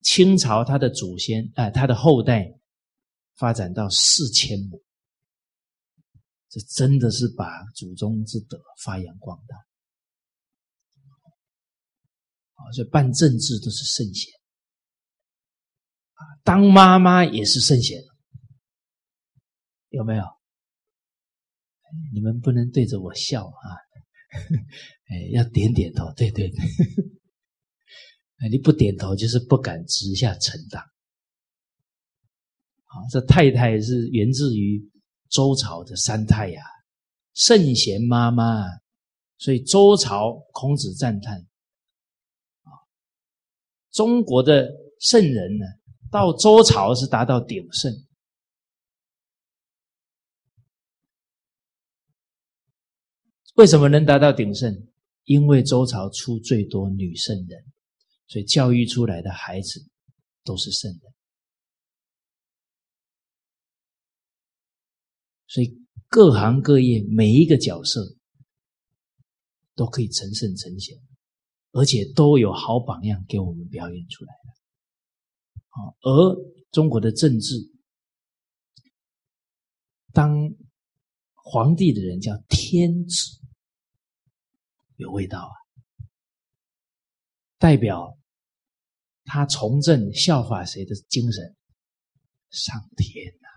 [0.02, 2.52] 清朝他的祖先啊，他的后代
[3.36, 4.82] 发展到四千亩，
[6.48, 9.56] 这真的是把祖宗之德发扬光大
[12.54, 12.72] 啊！
[12.72, 14.32] 所以办政治都是圣贤。
[16.42, 18.02] 当妈妈也是圣贤，
[19.90, 20.24] 有没有？
[22.12, 23.66] 你们不能对着我笑啊！
[25.08, 26.58] 哎，要点点头，对对对。
[28.50, 30.82] 你不点头就是不敢直下承担。
[32.84, 34.82] 好，这太太是源自于
[35.28, 36.62] 周朝的三太呀，
[37.34, 38.64] 圣贤妈妈，
[39.38, 41.46] 所以周朝孔子赞叹，
[43.92, 44.68] 中国的
[44.98, 45.66] 圣人呢。
[46.10, 47.90] 到周朝是达到鼎盛，
[53.54, 54.88] 为什么能达到鼎盛？
[55.24, 57.64] 因为周朝出最多女圣人，
[58.26, 59.86] 所以教育出来的孩子
[60.42, 61.00] 都是圣人。
[65.46, 65.78] 所以
[66.08, 68.00] 各行各业每一个角色
[69.74, 70.98] 都可以成圣成贤，
[71.72, 74.32] 而且都有好榜样给我们表演出来。
[75.68, 76.36] 啊，而
[76.70, 77.70] 中国的政治，
[80.12, 80.34] 当
[81.34, 83.41] 皇帝的人叫天子，
[85.02, 85.54] 有味道啊，
[87.58, 88.16] 代表
[89.24, 91.56] 他从政效法谁的精神？
[92.50, 93.48] 上天呐，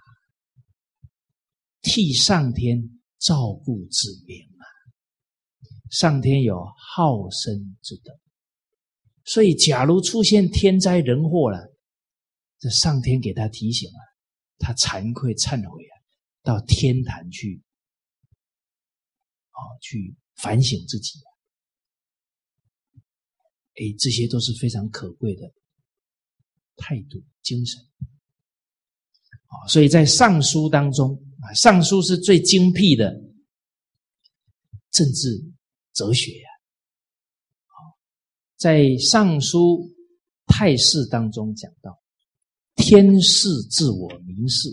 [1.82, 4.66] 替上天照顾子民啊，
[5.92, 8.20] 上天有好生之德，
[9.24, 11.72] 所以假如出现天灾人祸了。
[12.58, 14.00] 这上天给他提醒了，
[14.58, 15.94] 他惭愧忏悔啊，
[16.42, 17.62] 到天坛去，
[19.52, 21.20] 啊，去反省自己。
[23.76, 25.52] 哎，这些都是非常可贵的
[26.78, 27.82] 态度精神。
[29.48, 33.14] 啊，所以在《尚书》当中啊，《尚书》是最精辟的
[34.92, 35.44] 政治
[35.94, 36.48] 哲学呀。
[38.58, 39.94] 在《尚书
[40.46, 42.02] 太史》当中讲到
[42.76, 44.70] ：“天士自我明事，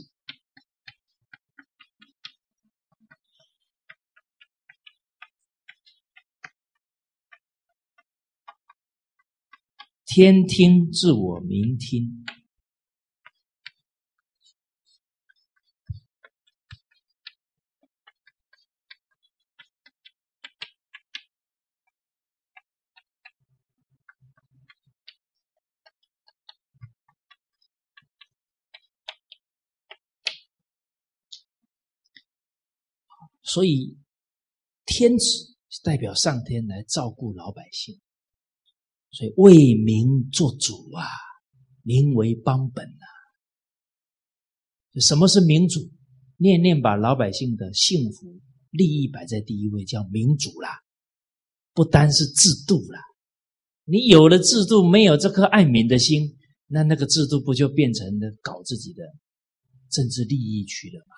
[10.15, 12.23] 天听自我明听。”
[33.43, 33.99] 所以，
[34.85, 37.99] 天子代表上天来照顾老百姓，
[39.13, 41.05] 所以为民做主啊，
[41.83, 43.07] 民为邦本啊。
[45.01, 45.81] 什么是民主？
[46.39, 48.41] 念念把老百姓的幸福
[48.71, 50.81] 利益摆在第一位，叫民主啦。
[51.73, 53.01] 不单是制度啦，
[53.85, 56.37] 你有了制度，没有这颗爱民的心，
[56.67, 59.05] 那那个制度不就变成了搞自己的
[59.89, 61.15] 政治利益去了吗？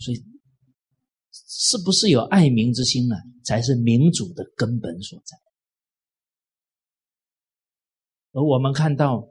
[0.00, 0.22] 所以，
[1.48, 3.16] 是不是有爱民之心呢？
[3.44, 5.36] 才是民主的根本所在。
[8.32, 9.28] 而我们看到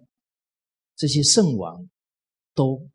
[0.95, 1.89] 这些圣王
[2.54, 2.89] 都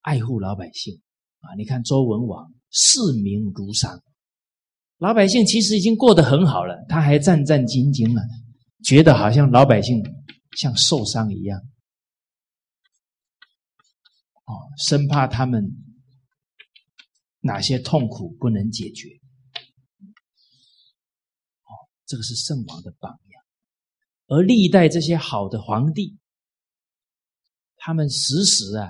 [0.00, 1.00] 爱护老百姓
[1.40, 1.54] 啊！
[1.56, 4.02] 你看周文王视民如山，
[4.98, 8.22] 老百姓其实已经过得很好了，他还战战兢兢啊，
[8.82, 10.02] 觉得好像老百姓
[10.56, 11.60] 像受伤一样，
[14.44, 15.83] 哦，生怕他们。
[17.44, 19.10] 哪些痛苦不能解决？
[21.64, 23.42] 哦，这个是圣王的榜样。
[24.28, 26.16] 而历代这些好的皇帝，
[27.76, 28.88] 他们时时啊，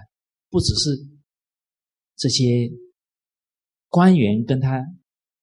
[0.51, 1.05] 不只是
[2.15, 2.71] 这些
[3.89, 4.81] 官员跟他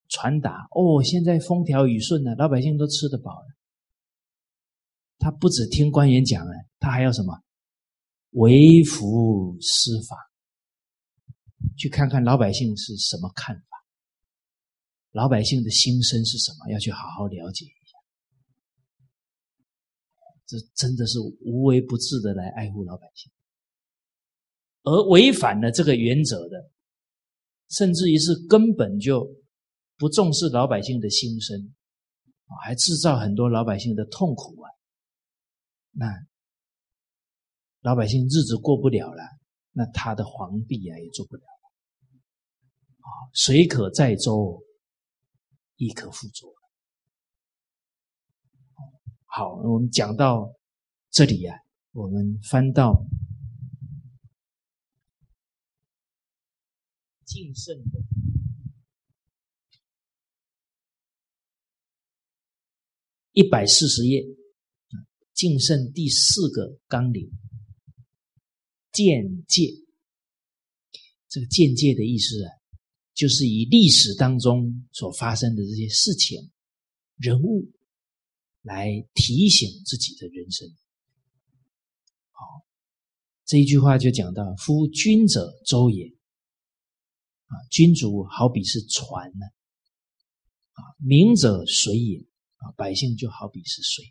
[0.07, 3.47] 传达：“哦，现在风调雨顺了，老百姓都吃得饱了。”
[5.19, 7.37] 他不只听官员讲啊，他还要什么？
[8.29, 10.30] 为服司法。
[11.77, 13.77] 去看看老百姓是什么看法，
[15.11, 16.69] 老百姓的心声是什么？
[16.71, 17.97] 要去好好了解一下。
[20.45, 23.31] 这真的是无微不至的来爱护老百姓，
[24.83, 26.69] 而违反了这个原则的，
[27.69, 29.25] 甚至于是根本就
[29.97, 31.73] 不重视老百姓的心声，
[32.63, 34.67] 还制造很多老百姓的痛苦啊！
[35.91, 36.07] 那
[37.81, 39.23] 老百姓日子过不了了，
[39.71, 41.43] 那他的皇帝啊也做不了。
[43.33, 44.63] 水可载舟，
[45.77, 46.53] 亦可覆舟。
[49.25, 50.53] 好，我们讲到
[51.09, 51.53] 这里呀，
[51.91, 53.05] 我们翻到
[57.25, 57.99] 敬圣的
[63.31, 64.21] 一百四十页，
[65.33, 67.31] 敬圣第四个纲领，
[68.91, 69.71] 见戒。
[71.29, 72.60] 这个见戒的意思啊。
[73.21, 76.49] 就是以历史当中所发生的这些事情、
[77.17, 77.71] 人物
[78.63, 80.67] 来提醒自己的人生。
[82.31, 82.65] 好，
[83.45, 86.07] 这一句话就讲到：“夫君者舟也。”
[87.45, 89.45] 啊，君主好比是船呢。
[90.71, 92.25] 啊，民者水也。
[92.55, 94.03] 啊，百姓就好比是水。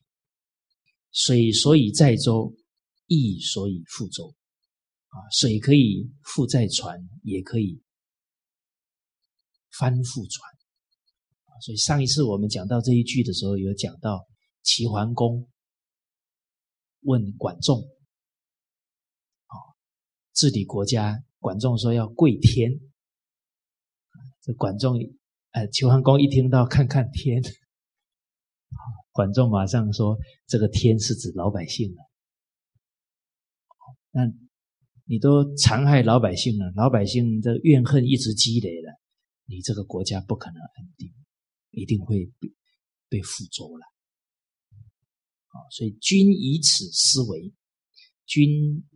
[1.11, 2.55] 水所以载舟，
[3.07, 4.37] 亦所以覆舟。
[5.09, 7.83] 啊，水可以覆载船，也可以。
[9.79, 10.51] 翻覆船，
[11.63, 14.27] 所以上一次我们讲到这一句的时候，有讲到
[14.63, 15.49] 齐桓公
[17.03, 17.79] 问管仲
[19.47, 19.55] 啊，
[20.35, 22.71] 治理国家，管仲说要跪天
[24.43, 24.99] 这管仲
[25.53, 27.43] 呃，齐桓公一听到看看天，
[29.13, 32.11] 管仲马上说这个天是指老百姓了。
[34.13, 34.23] 那
[35.07, 39.00] 你都残害老百姓了，老百姓的怨恨一直积累了。
[39.51, 41.13] 你这个国家不可能安定，
[41.71, 42.55] 一定会被
[43.09, 43.85] 被覆舟了。
[45.49, 47.53] 啊，所以君以此思维，
[48.27, 48.89] 君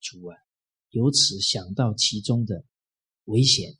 [0.00, 0.36] 主啊，
[0.90, 2.64] 由此想到其中的
[3.24, 3.76] 危险，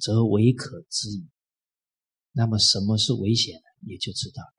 [0.00, 1.28] 则为可知矣。
[2.32, 3.66] 那么什么是危险呢？
[3.82, 4.54] 也就知道了。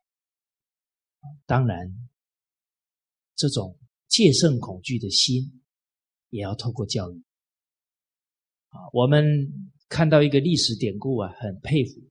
[1.47, 2.09] 当然，
[3.35, 5.63] 这种戒慎恐惧的心，
[6.29, 7.23] 也要透过教育。
[8.67, 9.73] 啊，我们。
[9.89, 12.01] 看到一个历史典故啊，很佩服。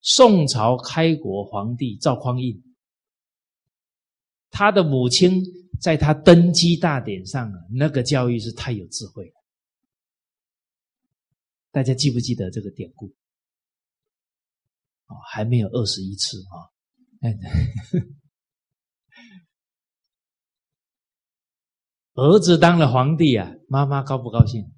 [0.00, 2.62] 宋朝开国皇帝赵匡胤，
[4.50, 5.42] 他的母亲
[5.80, 9.32] 在他登基大典上啊，那个教育是太有智慧了。
[11.70, 13.14] 大家记不记得这个典故？
[15.06, 16.70] 啊，还没有二十一次啊。
[22.14, 24.72] 儿子当了皇帝啊，妈妈高不高兴？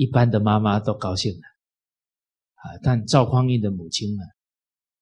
[0.00, 1.40] 一般的妈妈都高兴了
[2.54, 4.22] 啊，但赵匡胤的母亲呢，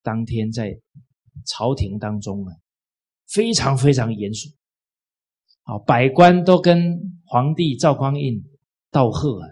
[0.03, 0.76] 当天在
[1.46, 2.51] 朝廷当中啊，
[3.28, 4.49] 非常非常严肃。
[5.62, 8.42] 啊，百官都跟皇帝赵匡胤
[8.90, 9.46] 道贺啊，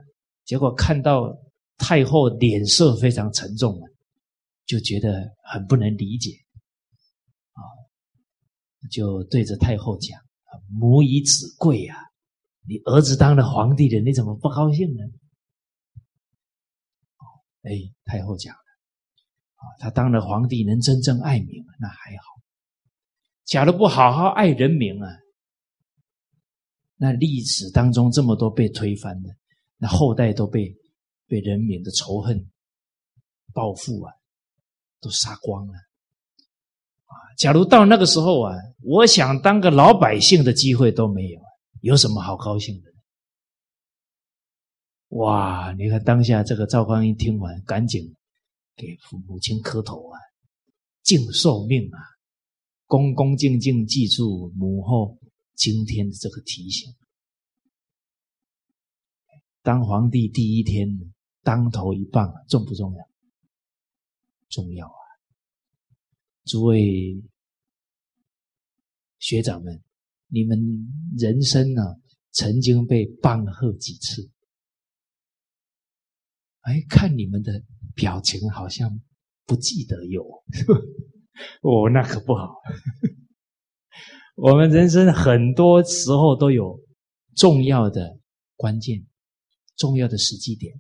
[0.45, 1.33] 结果看到
[1.79, 3.87] 太后脸色非常沉重啊，
[4.67, 6.33] 就觉得很不能理解，
[7.53, 7.63] 啊，
[8.91, 10.19] 就对着太后讲
[10.77, 11.97] ：“母以子贵啊，
[12.67, 15.05] 你儿子当了皇帝了，你怎么不高兴呢？”
[17.67, 17.73] 哎，
[18.05, 18.61] 太后讲了，
[19.57, 22.41] 啊，他当了皇帝能真正爱民，那还好；
[23.45, 25.09] 假如不好好爱人民啊。
[26.97, 29.29] 那历史当中这么多被推翻的，
[29.77, 30.75] 那后代都被
[31.27, 32.49] 被人民的仇恨、
[33.53, 34.15] 报复啊，
[35.01, 35.75] 都杀光了
[37.05, 37.13] 啊！
[37.37, 41.41] 假如到那个时候啊，我想当个老百姓的机会都没有，
[41.83, 42.91] 有什么好高兴的？
[45.09, 45.73] 哇！
[45.79, 48.15] 你看当下这个赵匡胤听完，赶紧
[48.77, 50.19] 给父母亲磕头啊，
[51.03, 51.99] 敬受命啊，
[52.87, 55.19] 恭恭敬敬记住母后。
[55.55, 56.95] 今天的这个提醒，
[59.63, 60.87] 当皇帝第一天，
[61.43, 63.09] 当头一棒重不重要？
[64.51, 65.01] 重要啊！
[66.45, 67.25] 诸位
[69.19, 69.83] 学长们，
[70.27, 70.59] 你们
[71.17, 71.83] 人生呢，
[72.33, 74.29] 曾经被棒喝几次？
[76.67, 77.63] 哎，看你们的
[77.95, 79.01] 表情，好像
[79.47, 80.25] 不记得有。
[81.63, 82.57] 哦，那可不好。
[84.35, 86.81] 我们人生很多时候都有
[87.37, 88.19] 重要的
[88.57, 89.07] 关键、
[89.77, 90.75] 重要的时机点。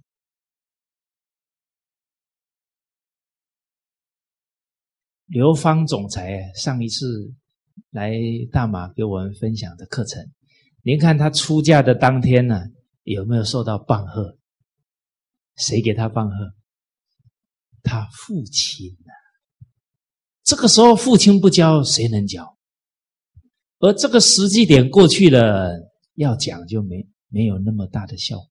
[5.26, 7.32] 刘芳总裁上一次
[7.90, 8.12] 来
[8.50, 10.20] 大马给我们分享的课程，
[10.82, 12.60] 您看他出嫁的当天呢，
[13.04, 14.36] 有没有受到棒喝？
[15.56, 16.54] 谁给他棒喝？
[17.82, 19.12] 他父亲呢？
[20.42, 22.56] 这个时候父亲不教，谁能教？
[23.78, 25.70] 而这个时机点过去了，
[26.14, 28.48] 要讲就没没有那么大的效果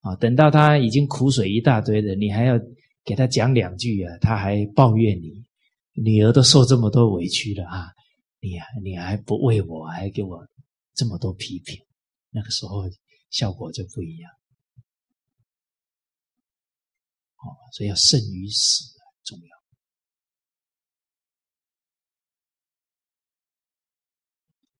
[0.00, 0.16] 啊！
[0.16, 2.58] 等到他已经苦水一大堆了，你还要
[3.04, 5.44] 给他讲两句啊，他还抱怨你
[5.94, 7.88] 女儿都受这么多委屈了啊，
[8.40, 10.46] 你你还不为我，还给我
[10.94, 11.82] 这么多批评，
[12.30, 12.84] 那个时候
[13.30, 14.30] 效果就不一样。
[17.46, 18.84] 哦，所以要胜于死
[19.24, 19.56] 重要。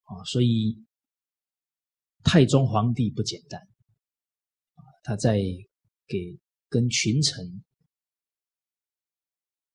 [0.04, 0.84] 啊，所以
[2.22, 3.60] 太宗皇帝不简单
[4.74, 4.82] 啊！
[5.02, 5.38] 他在
[6.06, 6.38] 给
[6.68, 7.64] 跟群臣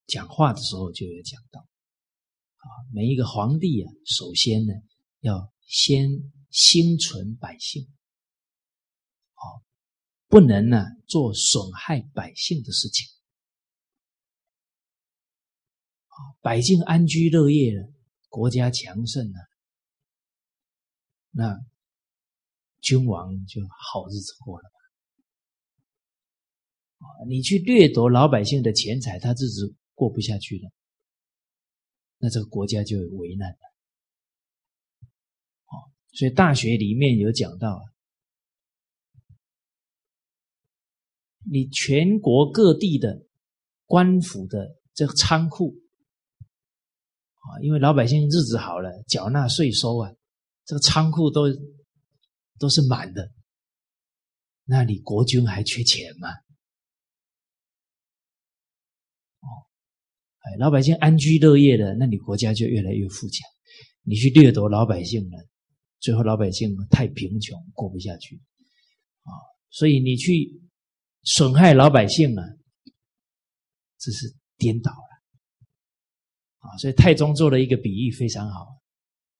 [0.08, 4.74] 讲话的时候就有讲到啊，每一个皇帝啊，首先呢
[5.20, 6.10] 要先
[6.50, 7.88] 心存百姓，
[9.34, 9.64] 好，
[10.32, 13.05] 不能呢做损害百姓的事情，
[16.39, 17.91] 百姓安居乐业了，
[18.29, 19.39] 国家强盛了。
[21.32, 21.59] 那
[22.79, 24.69] 君王就好日子过了
[26.97, 27.07] 吧？
[27.27, 30.71] 你去掠夺老百姓的钱财，他日子过不下去了，
[32.19, 33.57] 那这个国家就有危难了。
[36.13, 37.84] 所以《大学》里面有讲到啊，
[41.50, 43.26] 你全国各地的
[43.86, 45.76] 官府的这个仓库
[46.39, 50.12] 啊，因为老百姓日子好了，缴纳税收啊。
[50.64, 51.48] 这个仓库都
[52.60, 53.32] 都是满的，
[54.64, 56.30] 那你国君还缺钱吗？
[59.39, 59.48] 哦，
[60.39, 63.50] 哎，老百姓安居乐业的，那你国家就越来越富强。
[64.04, 65.46] 你去掠夺老百姓了，
[66.00, 68.36] 最后老百姓太贫穷，过不下去
[69.24, 69.34] 啊。
[69.72, 70.62] 所以你去
[71.24, 72.43] 损害老百姓啊，
[73.99, 74.97] 这是颠倒了
[76.59, 76.78] 啊。
[76.78, 78.67] 所以太宗做了一个比喻，非常好。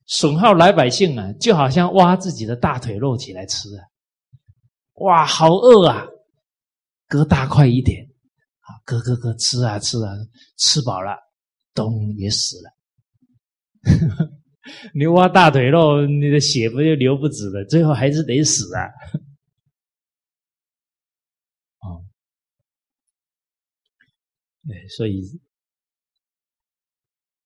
[0.07, 3.82] 损耗老百姓啊，就好像挖自己的大腿肉起来吃啊！
[4.95, 6.05] 哇，好饿啊，
[7.07, 8.03] 割大块一点
[8.59, 10.11] 啊，割割割，吃啊吃啊，
[10.57, 11.15] 吃饱了，
[11.73, 12.71] 咚也死了。
[14.93, 17.63] 你挖大腿肉，你的血不就流不止了？
[17.65, 18.86] 最后还是得死啊！
[24.68, 25.41] 对，所以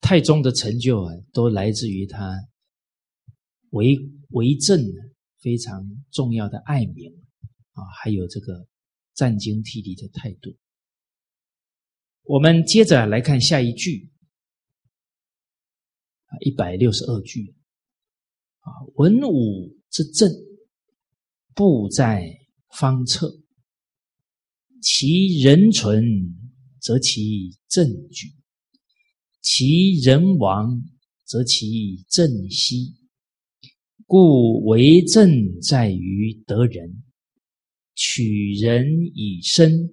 [0.01, 2.35] 太宗的成就啊，都来自于他。
[3.71, 3.97] 为
[4.29, 4.79] 为政
[5.41, 7.11] 非常重要的爱民
[7.73, 8.65] 啊，还有这个
[9.13, 10.55] 战经涕漓的态度
[12.23, 14.09] 我们接着来看下一句，
[16.27, 17.53] 啊，一百六十二句，
[18.59, 20.31] 啊，文武之政，
[21.53, 22.25] 布在
[22.69, 23.29] 方策，
[24.81, 26.01] 其人存，
[26.85, 28.27] 则其政举；
[29.41, 30.83] 其人亡，
[31.23, 32.93] 则其政息。
[34.05, 37.03] 故为政在于得人，
[37.95, 39.89] 取人以身。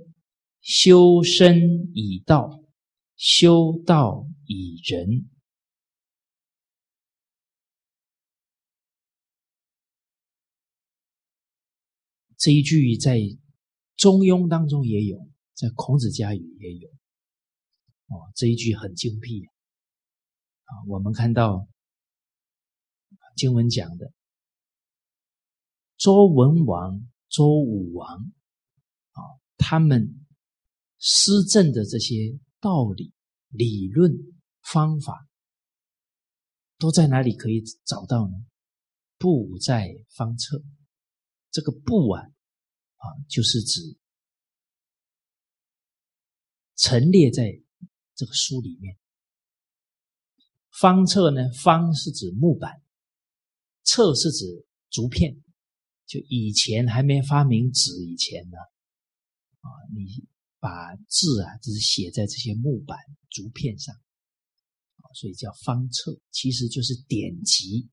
[0.61, 2.62] 修身以道，
[3.16, 5.30] 修道以仁。
[12.36, 13.18] 这一句在
[13.97, 16.88] 《中庸》当中也有，在《孔子家语》也有。
[18.09, 19.44] 哦，这一句很精辟
[20.64, 20.70] 啊！
[20.88, 21.68] 我们看到
[23.36, 24.12] 经文讲的，
[25.96, 28.32] 周文王、周武王
[29.12, 29.20] 啊，
[29.57, 30.18] 他们。
[31.05, 33.12] 施政的这些道理、
[33.48, 34.12] 理论、
[34.61, 35.26] 方法，
[36.78, 38.34] 都在哪里可以找到呢？
[39.18, 40.62] 布在方策。
[41.50, 43.80] 这个布啊，啊，就是指
[46.77, 47.45] 陈列在
[48.14, 48.99] 这个书里面。
[50.81, 52.83] 方册呢，方是指木板，
[53.85, 55.43] 册是指竹片。
[56.07, 58.57] 就以前还没发明纸以前呢，
[59.61, 60.27] 啊，你。
[60.62, 62.97] 把字啊，就是写在这些木板、
[63.31, 63.93] 竹片上，
[65.12, 67.91] 所以叫方册，其实就是典籍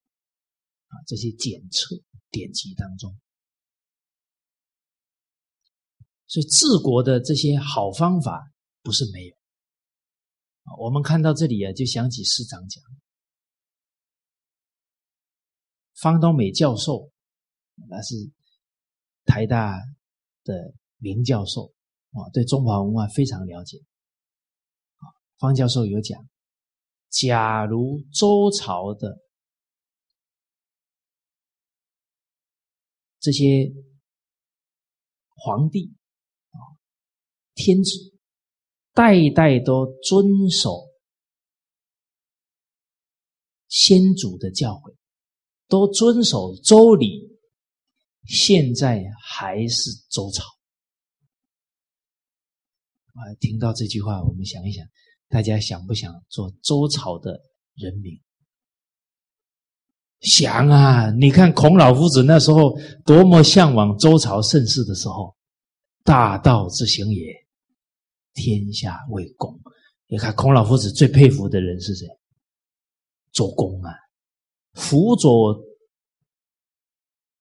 [0.86, 2.00] 啊，这些简册、
[2.30, 3.20] 典籍当中，
[6.28, 9.36] 所以治国的这些好方法不是没有。
[10.78, 12.84] 我们看到这里啊，就想起师长讲，
[15.96, 17.12] 方东美教授，
[17.90, 18.16] 那是
[19.26, 19.80] 台大
[20.44, 21.74] 的名教授。
[22.12, 23.78] 啊，对中华文化非常了解。
[25.38, 26.28] 方教授有讲，
[27.10, 29.20] 假如周朝的
[33.20, 33.72] 这些
[35.36, 35.96] 皇帝
[36.50, 36.58] 啊、
[37.54, 38.19] 天子，
[38.94, 40.88] 代代都遵守
[43.68, 44.96] 先祖的教诲，
[45.68, 47.30] 都遵守周礼，
[48.26, 50.44] 现在还是周朝。
[53.14, 54.86] 啊，听到这句话，我们想一想，
[55.28, 57.40] 大家想不想做周朝的
[57.76, 58.20] 人民？
[60.22, 61.12] 想啊！
[61.12, 65.36] 你看孔老夫子那时候多么向往周朝盛世的时候，
[66.04, 67.34] 大道之行也，
[68.34, 69.60] 天下为公。
[70.08, 72.08] 你看孔老夫子最佩服的人是谁？
[73.32, 73.94] 周公啊，
[74.74, 75.60] 辅佐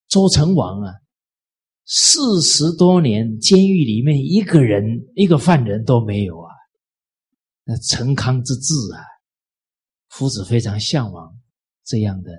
[0.08, 0.92] 周成王啊。
[1.90, 4.84] 四十多年，监狱里面一个人、
[5.14, 6.52] 一个犯人都没有啊！
[7.64, 9.00] 那成康之治啊，
[10.08, 11.34] 夫子非常向往
[11.84, 12.30] 这样的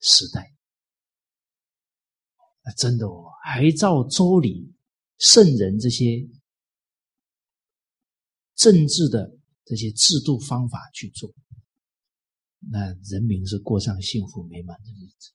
[0.00, 0.50] 时代。
[2.78, 4.72] 真的哦，还照周礼、
[5.18, 6.26] 圣人这些
[8.62, 11.34] 政治的这些制度方法去做，
[12.70, 15.32] 那人民是过上幸福美满的日子。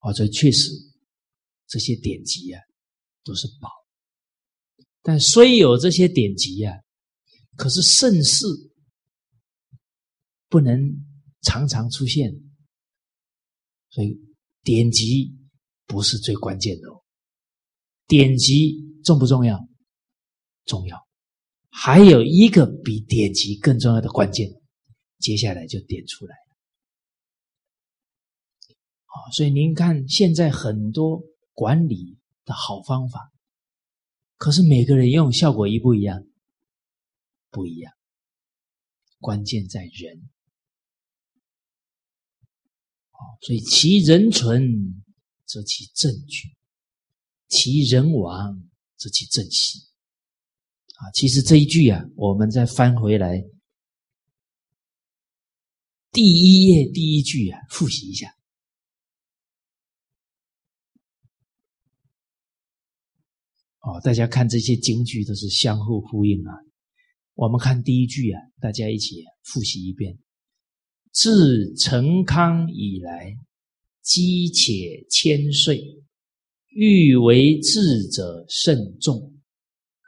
[0.00, 0.72] 哦，这确实，
[1.68, 2.60] 这些典籍啊，
[3.22, 3.70] 都是宝。
[5.02, 6.74] 但虽有这些典籍啊，
[7.56, 8.44] 可是盛世
[10.48, 11.04] 不能
[11.42, 12.32] 常常出现，
[13.90, 14.20] 所以
[14.64, 15.36] 典籍
[15.86, 17.04] 不是最关键的哦。
[18.08, 19.68] 典籍重不重要？
[20.64, 21.06] 重要。
[21.70, 24.50] 还有一个比典籍更重要的关键，
[25.20, 26.40] 接下来就点出来了。
[29.32, 33.32] 所以您看，现在很多管理的好方法，
[34.36, 36.26] 可是每个人用效果一不一样？
[37.50, 37.92] 不一样。
[39.20, 40.28] 关键在人。
[43.42, 45.04] 所以其人存，
[45.46, 46.48] 则其政举；
[47.48, 49.80] 其人亡，自其政息。
[50.96, 53.44] 啊，其实这一句啊，我们再翻回来，
[56.10, 58.34] 第一页第一句啊，复习一下。
[63.80, 66.52] 哦，大家看这些京剧都是相互呼应啊。
[67.34, 70.18] 我们看第一句啊，大家一起复习一遍：
[71.12, 73.36] 自成康以来，
[74.00, 76.02] 积且千岁，
[76.78, 79.32] 欲为治者甚众。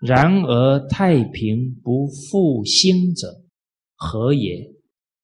[0.02, 3.42] 然而太平不复兴者，
[3.96, 4.70] 何也？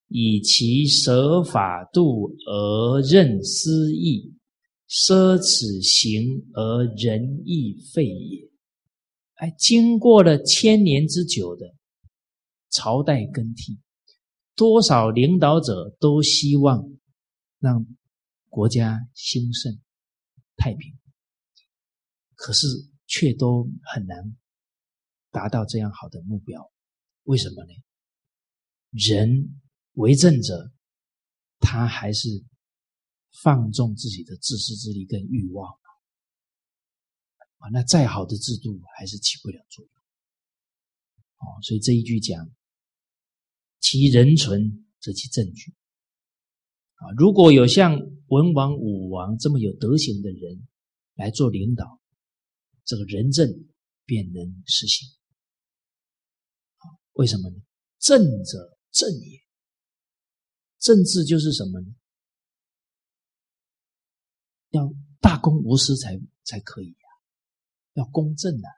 [0.09, 4.33] 以其舍法度而任私义。
[4.89, 8.49] 奢侈行而仁义废也。
[9.35, 11.75] 哎，经过了千年之久的
[12.71, 13.79] 朝代更替，
[14.55, 16.89] 多少领导者都希望
[17.59, 17.85] 让
[18.49, 19.77] 国家兴盛、
[20.57, 20.93] 太平，
[22.45, 22.67] 可是
[23.07, 24.37] 却都很难
[25.31, 26.71] 达到这样好的目标。
[27.23, 27.73] 为什么呢？
[28.91, 29.63] 人
[29.95, 30.71] 为政者，
[31.59, 32.29] 他还是
[33.43, 35.73] 放纵自己的自私自利跟欲望
[37.61, 37.71] 啊！
[37.73, 39.95] 那再好的制度还是起不了作用。
[41.39, 42.47] 哦，所以这一句讲
[43.81, 45.73] ：“其人存，则其政举。”
[47.01, 50.69] 啊，如果有像文王、武王这么有德行的人
[51.15, 51.99] 来做领导，
[52.85, 53.49] 这个仁政
[54.05, 55.09] 便能实行。
[57.15, 57.57] 为什么呢？
[57.99, 59.41] 政者正也，
[60.79, 61.95] 政治就是什么呢？
[64.71, 67.09] 要大公无私才才可以呀，
[67.95, 68.69] 要公正啊！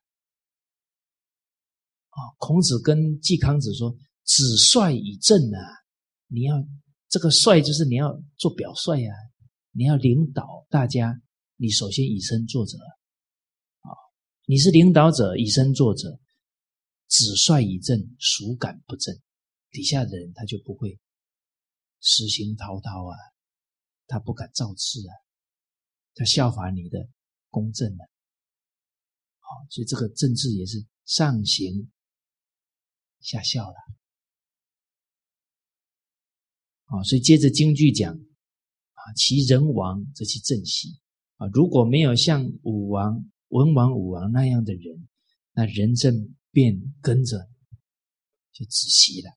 [2.10, 5.60] 啊，孔子跟季康子说：“子帅以正啊，
[6.26, 6.54] 你要
[7.08, 9.12] 这个帅就是你要做表率呀，
[9.70, 11.18] 你要领导大家，
[11.56, 12.78] 你首先以身作则，
[14.46, 16.18] 你是领导者，以身作则。”
[17.08, 19.16] 子帅以正，孰敢不正？
[19.70, 20.98] 底下的人他就不会
[22.00, 23.14] 实行滔滔啊，
[24.08, 25.14] 他不敢造次啊，
[26.14, 27.08] 他效法你的
[27.48, 28.02] 公正啊。
[29.38, 31.92] 好，所以这个政治也是上行
[33.20, 33.76] 下效了。
[36.86, 41.00] 啊，所以接着京剧讲啊，其人亡则其政息
[41.36, 45.08] 啊，如果没有像武王、文王、武王那样的人，
[45.52, 46.34] 那仁政。
[46.52, 47.36] 便跟着
[48.50, 49.30] 就止息了。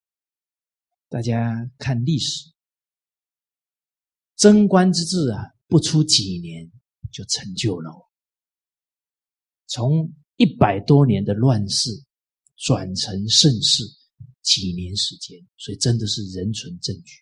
[1.09, 2.49] 大家看历史，
[4.37, 6.71] 贞观之治啊，不出几年
[7.11, 7.91] 就成就了。
[9.67, 11.89] 从一百多年的乱世
[12.55, 13.83] 转成盛世，
[14.41, 17.17] 几年时间，所以真的是人存政举。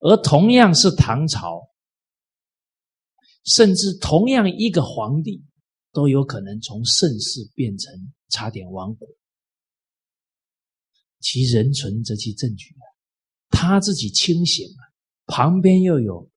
[0.00, 1.69] 而同样是唐朝，
[3.44, 5.44] 甚至同样一个皇帝。
[5.92, 7.92] 都有可能从盛世变成
[8.28, 9.08] 差点亡国，
[11.18, 12.86] 其人存则其政举啊，
[13.48, 14.82] 他自己清醒啊，
[15.26, 16.30] 旁边又有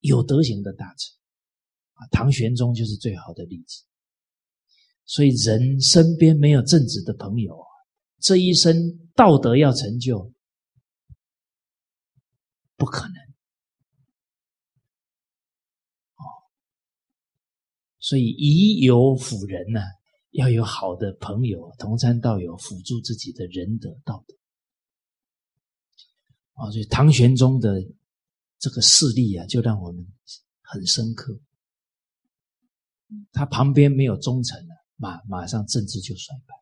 [0.00, 1.14] 有德行的大臣
[1.92, 3.84] 啊，唐玄宗就是最好的例子。
[5.04, 7.68] 所以人身边没有正直的朋友啊，
[8.18, 8.74] 这一生
[9.14, 10.34] 道德要成就
[12.76, 13.27] 不可能。
[18.08, 19.82] 所以以友辅人呢，
[20.30, 24.34] 要有好的朋友同参道友辅助自己的仁德道德。
[26.54, 27.86] 啊，所以唐玄宗的
[28.58, 30.10] 这个势力啊，就让我们
[30.62, 31.38] 很深刻。
[33.30, 36.54] 他旁边没有忠臣了，马马上政治就衰败。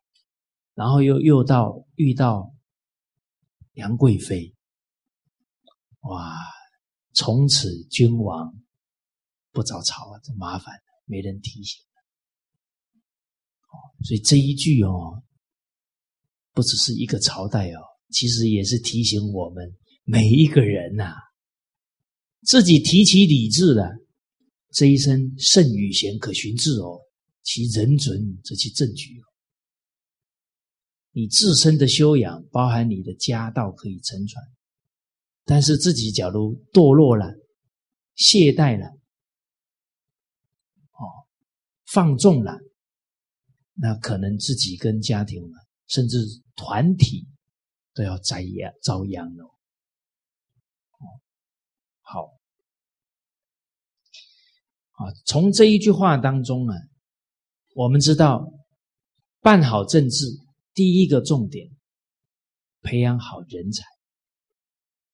[0.73, 2.53] 然后又又到遇到
[3.75, 4.53] 杨贵妃，
[6.01, 6.35] 哇，
[7.13, 8.53] 从此君王
[9.53, 10.75] 不早朝啊，这麻烦。
[11.07, 11.81] 没人提醒
[13.69, 13.73] 哦，
[14.05, 15.23] 所以这一句哦，
[16.53, 17.81] 不只是一个朝代哦，
[18.11, 21.15] 其实也是提醒我们每一个人呐，
[22.43, 23.89] 自己提起理智了，
[24.71, 26.99] 这一生圣与贤可循志哦，
[27.41, 29.23] 其人准则其正举哦。
[31.11, 34.43] 你自身的修养，包含你的家道可以承传，
[35.45, 37.33] 但是自己假如堕落了、
[38.15, 38.96] 懈怠了。
[41.87, 42.59] 放纵了，
[43.73, 45.57] 那可能自己跟家庭呢，
[45.87, 46.17] 甚至
[46.55, 47.27] 团体
[47.93, 49.55] 都要遭殃遭殃了。
[52.01, 52.23] 好，
[54.91, 56.73] 啊，从这一句话当中呢，
[57.73, 58.51] 我们知道
[59.39, 60.25] 办好政治
[60.73, 61.69] 第一个重点，
[62.81, 63.83] 培养好人才，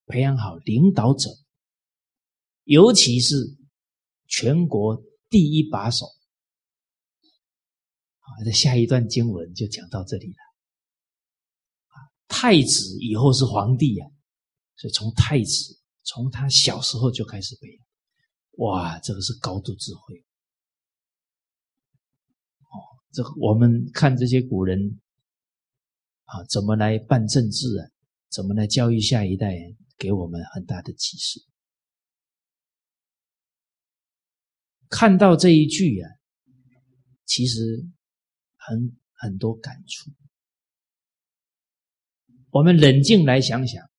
[0.06, 1.30] 培养好领导者，
[2.64, 3.36] 尤其是
[4.28, 6.06] 全国第一把手。
[8.34, 10.42] 啊，这下一段经文就讲到这里了。
[11.86, 11.96] 啊，
[12.28, 14.08] 太子以后是皇帝呀，
[14.76, 17.86] 所以从太子从他小时候就开始培养。
[18.58, 20.26] 哇，这个是高度智慧。
[22.62, 22.74] 哦，
[23.12, 25.00] 这我们看这些古人
[26.26, 27.86] 啊，怎么来办政治啊，
[28.30, 29.56] 怎么来教育下一代，
[29.98, 31.40] 给我们很大的启示。
[34.90, 36.10] 看到这一句啊，
[37.26, 37.88] 其实。
[38.66, 40.10] 很很多感触，
[42.50, 43.90] 我们冷静来想想，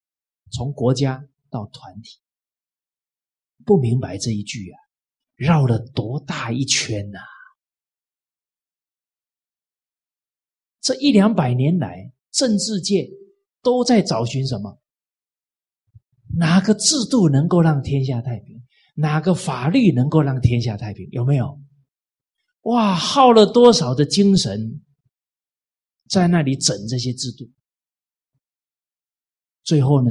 [0.52, 2.18] 从国家到团体，
[3.64, 4.78] 不明白这一句啊，
[5.34, 7.18] 绕了多大一圈呐！
[10.80, 13.08] 这一两百年来，政治界
[13.62, 14.80] 都在找寻什么？
[16.36, 18.62] 哪个制度能够让天下太平？
[18.94, 21.08] 哪个法律能够让天下太平？
[21.10, 21.60] 有没有？
[22.64, 24.82] 哇，耗了多少的精神
[26.10, 27.50] 在那里整这些制度？
[29.62, 30.10] 最后呢？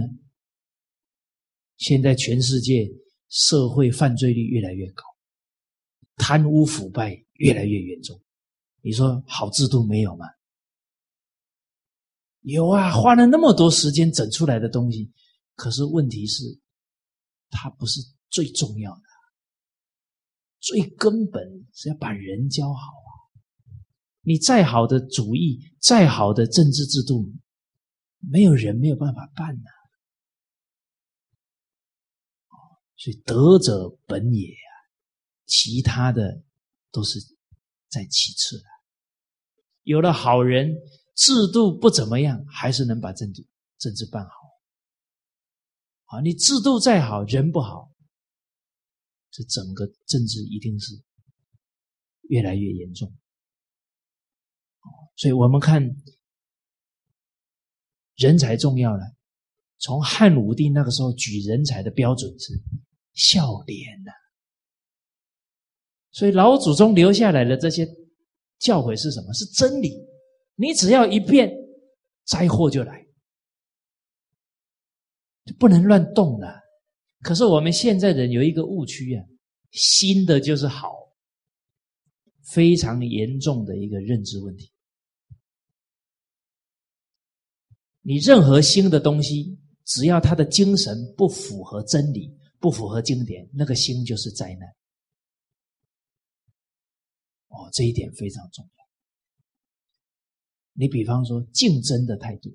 [1.77, 2.89] 现在全世界
[3.29, 5.03] 社会犯罪率越来越高，
[6.15, 8.21] 贪污腐败越来越严重。
[8.81, 10.25] 你说好制度没有吗？
[12.41, 15.11] 有啊，花了那么多时间整出来的东西，
[15.55, 16.43] 可是问题是，
[17.49, 17.99] 它不是
[18.29, 19.03] 最重要的，
[20.63, 23.11] 最根本是要把人教好啊！
[24.21, 27.29] 你再好的主义，再好的政治制度，
[28.19, 29.69] 没有人没有办法办呐。
[32.95, 34.71] 所以德者本也啊，
[35.45, 36.41] 其他的
[36.93, 37.19] 都是
[37.89, 38.63] 在其次的。
[39.83, 40.73] 有了好人。
[41.15, 43.45] 制度不怎么样，还是能把政治
[43.77, 44.31] 政治办好。
[46.05, 47.92] 啊，你制度再好，人不好，
[49.33, 50.93] 这整个政治一定是
[52.29, 53.11] 越来越严重。
[55.15, 55.83] 所以我们看
[58.15, 59.03] 人才重要了。
[59.79, 62.53] 从汉武帝那个时候举人才的标准是
[63.13, 64.11] 孝廉呐，
[66.11, 67.85] 所以老祖宗留下来的这些
[68.59, 69.33] 教诲是什么？
[69.33, 70.07] 是真理。
[70.55, 71.51] 你只要一变，
[72.23, 73.05] 灾祸就来，
[75.45, 76.62] 就不能乱动了。
[77.23, 79.25] 可是我们现在人有一个误区啊，
[79.71, 80.93] 新的就是好，
[82.41, 84.69] 非常严重的一个认知问题。
[88.01, 94.67] 你任何新的东西，只要它的精神不符合真理、不符合经典，那个新就是灾难。
[97.47, 98.85] 哦，这一点非常重要。
[100.73, 102.53] 你比方说竞争的态度，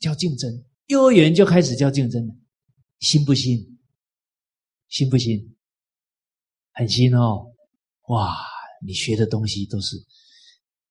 [0.00, 2.34] 叫竞争，幼儿园就开始叫竞争了，
[2.98, 3.75] 新不新？
[4.88, 5.56] 新不新？
[6.72, 7.52] 很新哦！
[8.08, 8.36] 哇，
[8.84, 9.96] 你学的东西都是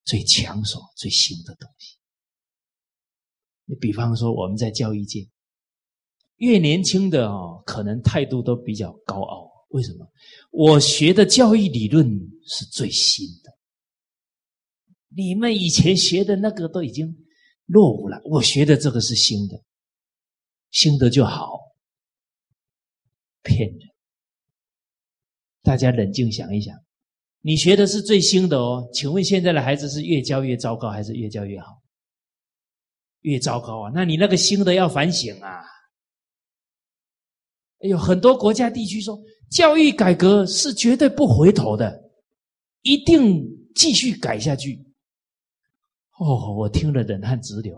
[0.04, 1.98] 最抢手、最新的东西。
[3.66, 5.28] 你比方说我们在教育界，
[6.38, 9.52] 越年轻的哦，可能态度都比较高傲。
[9.70, 10.08] 为什么？
[10.52, 12.08] 我学的教育理论
[12.46, 13.58] 是最新的。
[15.10, 17.16] 你们以前学的那个都已经
[17.66, 19.64] 落伍了，我学的这个是新的，
[20.72, 21.64] 新的就好。
[23.46, 23.80] 骗人！
[25.64, 26.76] 大家冷静想一想，
[27.41, 31.82] 你学的是最新的哦，请问现在的孩子是越教越糟糕，还是越教越好？
[33.22, 33.91] 越糟糕啊！
[33.96, 35.62] 那你那个新的要反省啊！
[37.80, 39.18] 哎呦，很多国家地区说
[39.52, 42.00] 教育改革是绝对不回头的，
[42.82, 43.43] 一定
[43.76, 44.80] 继续改下去。
[46.20, 47.76] 哦，我听了冷汗直流。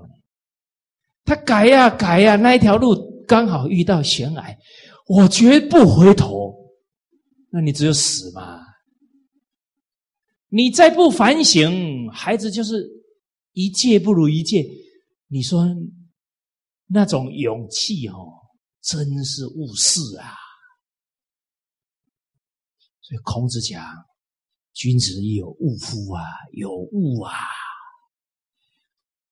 [1.24, 4.58] 他改呀改呀，那一条路刚好遇到悬崖，
[5.08, 6.56] 我绝不回头。
[7.50, 8.62] 那你只有死嘛？
[10.50, 12.88] 你再不反省，孩子就是
[13.54, 14.66] 一届不如一届。
[15.28, 15.66] 你说
[16.88, 18.32] 那种勇气哦，
[18.82, 20.36] 真是误事啊！
[23.02, 23.84] 所以孔子讲
[24.74, 27.34] ：“君子有误夫啊，有误啊。”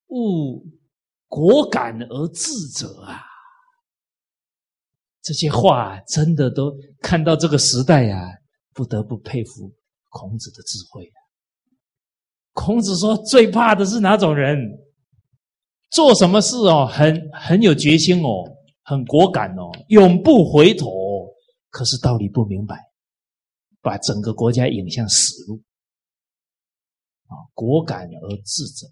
[0.07, 0.65] 勿
[1.28, 3.21] 果敢而智者啊！
[5.26, 6.71] 这些话真的都
[7.01, 8.30] 看到这个时代啊，
[8.76, 9.73] 不得不佩服
[10.09, 11.11] 孔子的智慧。
[12.53, 14.55] 孔子说：“最怕的是哪种人？
[15.89, 18.43] 做什么事哦，很很有决心哦，
[18.84, 21.26] 很果敢哦，永不回头。
[21.71, 22.80] 可是道理不明白，
[23.82, 25.59] 把整个国家引向死路
[27.26, 27.34] 啊！
[27.55, 28.86] 果敢而智者。”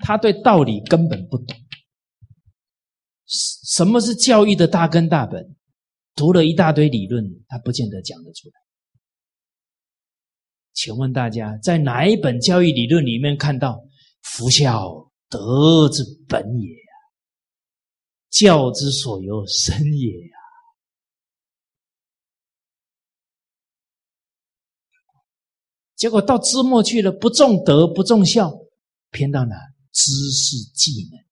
[0.00, 1.56] 他对道理根本不懂，
[3.26, 5.56] 什么是教育的大根大本？
[6.14, 8.54] 读了一大堆理论，他不见得讲得出来。
[10.72, 13.82] 请问大家，在哪一本教育理论里面看到
[14.22, 16.92] “夫孝，德之本也”呀
[18.30, 20.36] ？“教之所由，生也”呀？
[25.96, 28.52] 结果到之末去了，不重德，不重孝，
[29.10, 29.56] 偏到哪？
[29.92, 31.23] 知识技能，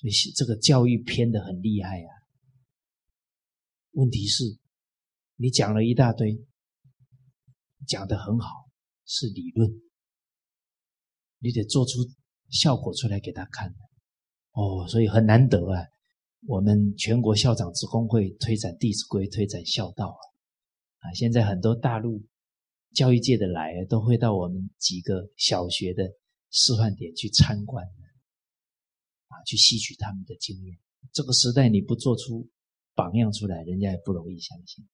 [0.00, 2.08] 所以这个教育偏的很厉害啊。
[3.90, 4.44] 问题是，
[5.36, 6.42] 你讲了一大堆，
[7.86, 8.48] 讲的很好，
[9.04, 9.70] 是理论，
[11.38, 11.98] 你得做出
[12.48, 13.74] 效果出来给他看。
[14.52, 15.84] 哦，所以很难得啊。
[16.46, 20.22] 我们全国校长职工会推展《弟子规》，推展孝道啊。
[21.00, 22.24] 啊，现在很多大陆
[22.94, 26.04] 教育界的来，都会到我们几个小学的
[26.50, 27.84] 示范点去参观，
[29.50, 30.78] 去吸取他们的经验。
[31.12, 32.48] 这个时代你不做出
[32.94, 34.88] 榜样出来，人家也不容易相信。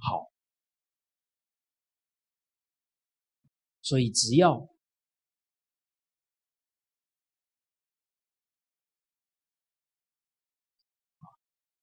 [0.00, 0.32] 好，
[3.82, 4.66] 所以只要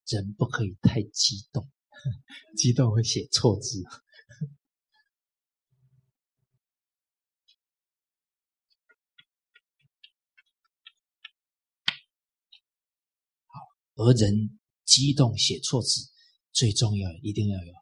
[0.07, 1.69] 人不可以太激动，
[2.57, 3.83] 激动会写错字。
[13.47, 13.59] 好，
[14.01, 16.01] 而人激动写错字，
[16.51, 17.73] 最重要一定要有。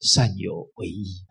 [0.00, 1.04] 善有为意，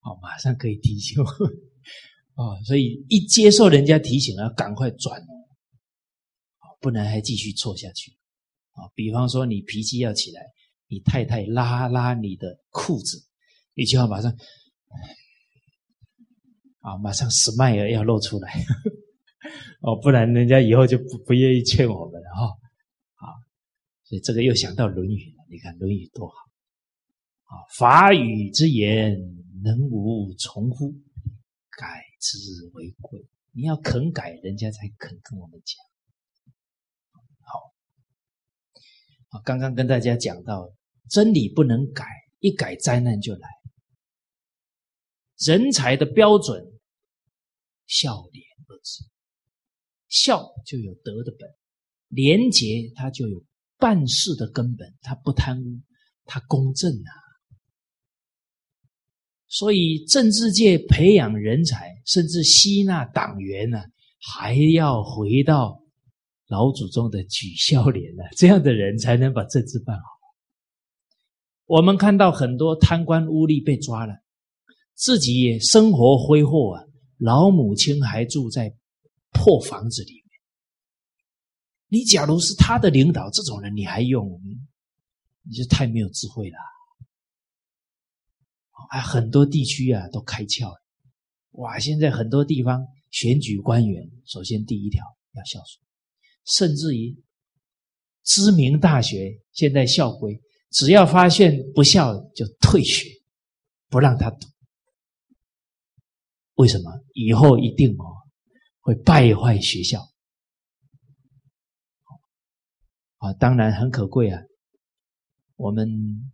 [0.00, 1.16] 好，马上可以提醒
[2.36, 8.12] 哦，所以一接受人家提醒，要赶快转哦，不然还继续错下去
[8.72, 8.84] 啊。
[8.94, 10.42] 比方说，你脾气要起来，
[10.88, 13.24] 你太太拉拉你的裤子，
[13.72, 14.30] 你就要马上
[16.80, 18.62] 啊，马上 smile 要露出来
[19.80, 22.54] 哦，不然人家以后就不不愿意劝我们了哈。
[24.08, 26.34] 所以这个又想到《论语》了，你看《论语》多好。
[27.44, 29.18] 啊，法语之言，
[29.64, 30.94] 能无从乎？
[31.70, 32.38] 改之
[32.72, 33.26] 为贵。
[33.52, 35.84] 你要肯改，人家才肯跟我们讲。
[37.40, 37.74] 好，
[39.44, 40.72] 刚刚跟大家讲到，
[41.10, 42.06] 真理不能改，
[42.38, 43.48] 一改灾难就来。
[45.38, 46.64] 人才的标准，
[47.86, 49.04] 孝廉二字。
[50.08, 51.54] 孝就有德的本，
[52.08, 53.44] 廉洁它就有
[53.78, 55.80] 办事的根本，他不贪污，
[56.24, 57.12] 他公正啊。
[59.48, 63.78] 所以政治界培养人才，甚至吸纳党员呢，
[64.20, 65.80] 还要回到
[66.48, 70.04] 老祖宗的举孝廉呢， 这样的人才能把政治办好。
[71.66, 74.14] 我们看到很多贪官污吏被抓了，
[74.94, 76.84] 自己生活挥霍啊，
[77.18, 78.74] 老母亲还住在
[79.32, 80.25] 破房子里。
[81.88, 84.40] 你假如是他的领导，这种人你还用？
[85.42, 86.56] 你就太没有智慧了。
[88.90, 90.82] 啊，很多地区啊都开窍了，
[91.52, 91.78] 哇！
[91.78, 95.80] 现在很多地方选举官员，首先第一条要孝顺，
[96.44, 97.16] 甚至于
[98.24, 103.08] 知名大学现在校规，只要发现不孝就退学，
[103.88, 104.48] 不让他读。
[106.54, 106.90] 为什么？
[107.14, 108.04] 以后一定哦
[108.80, 110.00] 会败坏学校。
[113.18, 114.42] 啊，当然很可贵啊，
[115.56, 116.32] 我们。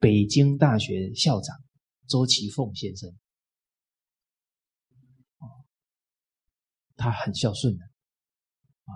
[0.00, 1.58] 北京大学校长
[2.06, 3.12] 周其凤先生，
[6.94, 7.84] 他很孝顺的，
[8.84, 8.94] 啊，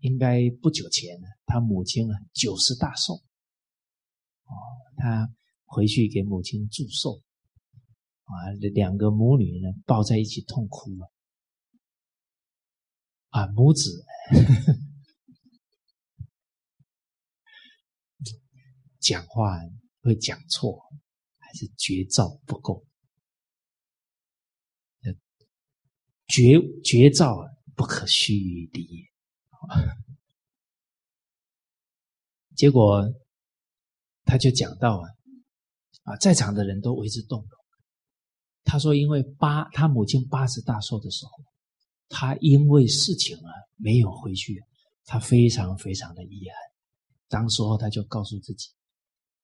[0.00, 3.22] 应该不久前呢，他母亲啊九十大寿，
[4.42, 4.50] 啊，
[4.96, 5.32] 他
[5.66, 7.22] 回去给母亲祝寿，
[8.24, 11.12] 啊，两个母女呢抱在一起痛哭了，
[13.30, 14.04] 啊，母子。
[19.00, 19.58] 讲话
[20.02, 20.78] 会讲错，
[21.38, 22.86] 还是绝招不够？
[26.28, 29.04] 绝绝招不可虚敌也。
[32.54, 33.02] 结果
[34.24, 35.08] 他就讲到啊，
[36.04, 37.50] 啊，在场的人都为之动容。
[38.62, 41.32] 他说，因为八他母亲八十大寿的时候，
[42.10, 44.62] 他因为事情啊没有回去，
[45.06, 46.56] 他非常非常的遗憾。
[47.28, 48.68] 当时候他就告诉自己。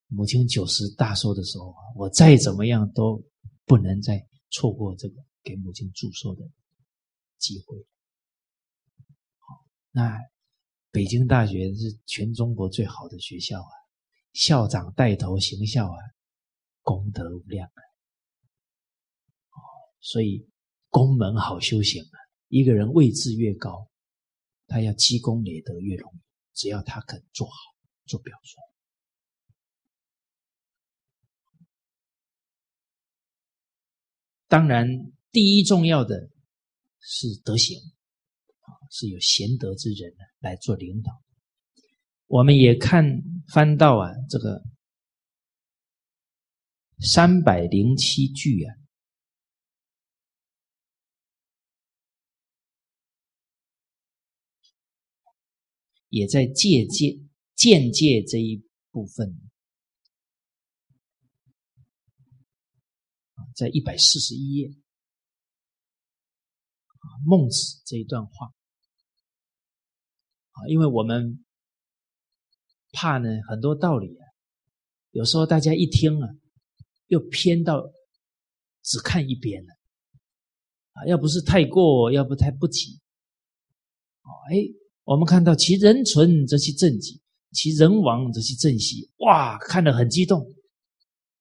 [0.09, 3.25] 母亲九十大寿的时候，我再怎么样都
[3.64, 6.49] 不能再错过这个给母亲祝寿的
[7.39, 7.85] 机会。
[9.91, 10.17] 那
[10.93, 13.71] 北京大学是全中国最好的学校啊，
[14.33, 15.99] 校长带头行孝啊，
[16.83, 17.83] 功德无量啊。
[20.01, 20.49] 所以
[20.89, 22.17] 宫门好修行啊，
[22.49, 23.89] 一个人位置越高，
[24.67, 26.19] 他要积功累德越容易，
[26.55, 27.55] 只要他肯做好
[28.07, 28.63] 做表率。
[34.49, 34.87] 当然，
[35.33, 36.31] 第一重要的
[37.01, 37.77] 是德行
[38.61, 41.11] 啊，是有贤德之人呢来做领导。
[42.29, 43.05] 我们也看
[43.53, 44.63] 翻到啊，这个
[47.01, 48.75] 三百零七句啊，
[56.09, 59.41] 也在借鉴见介这一部分。
[63.55, 64.69] 在一百四十一页，
[67.25, 68.49] 孟子这一段话
[70.51, 71.43] 啊，因为我们
[72.93, 74.25] 怕呢很多道理啊，
[75.13, 76.29] 有时候大家一听啊，
[77.07, 77.83] 又偏到
[78.83, 79.73] 只看一边了
[80.93, 83.01] 啊，要不是太过，要不太不及。
[84.21, 84.57] 哦，哎，
[85.07, 87.21] 我们看到其人存则其政己，
[87.53, 89.09] 其人亡则其政息。
[89.19, 90.45] 哇，看得很激动。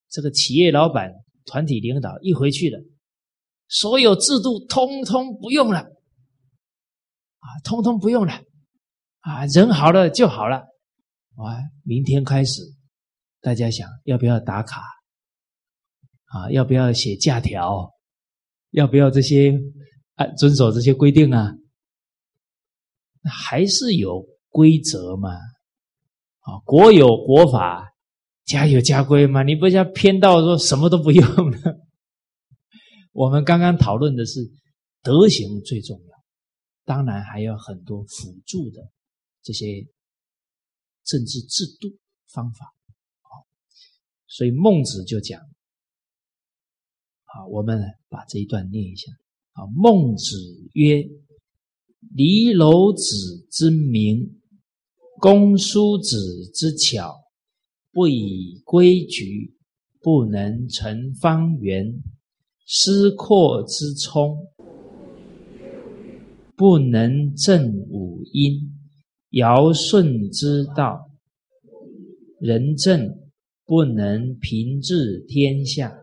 [0.08, 1.12] 这个企业老板、
[1.46, 2.80] 团体领导一回去了，
[3.68, 8.34] 所有制度通通不用了，啊，通通不用了，
[9.22, 10.58] 啊，人好了就好了。
[10.58, 12.62] 啊，明天开始，
[13.42, 14.80] 大家想要不要打卡？
[16.26, 17.92] 啊，要不要写假条？
[18.70, 19.60] 要不要这些
[20.14, 21.52] 啊遵守这些规定啊？
[23.30, 25.30] 还是有规则嘛？
[26.40, 27.92] 啊，国有国法。
[28.46, 31.58] 家有家规嘛，你不要偏到说什么都不用了。
[33.12, 34.40] 我们刚刚讨论的是
[35.02, 36.24] 德行最重要，
[36.84, 38.88] 当然还有很多辅助的
[39.42, 39.88] 这些
[41.06, 41.90] 政治制度
[42.28, 42.72] 方法。
[43.22, 43.48] 好，
[44.28, 45.42] 所以孟子就讲，
[47.24, 49.12] 好，我们把这一段念一下。
[49.54, 50.38] 啊，孟子
[50.74, 51.02] 曰
[52.14, 54.36] ：“离娄子之明，
[55.20, 56.18] 公叔子
[56.54, 57.16] 之巧。”
[57.96, 59.56] 不以规矩，
[60.02, 61.94] 不能成方圆；
[62.66, 64.36] 师阔之聪，
[66.58, 68.70] 不能正五音；
[69.30, 71.10] 尧舜之道，
[72.42, 73.18] 仁政
[73.66, 75.98] 不能平治天下。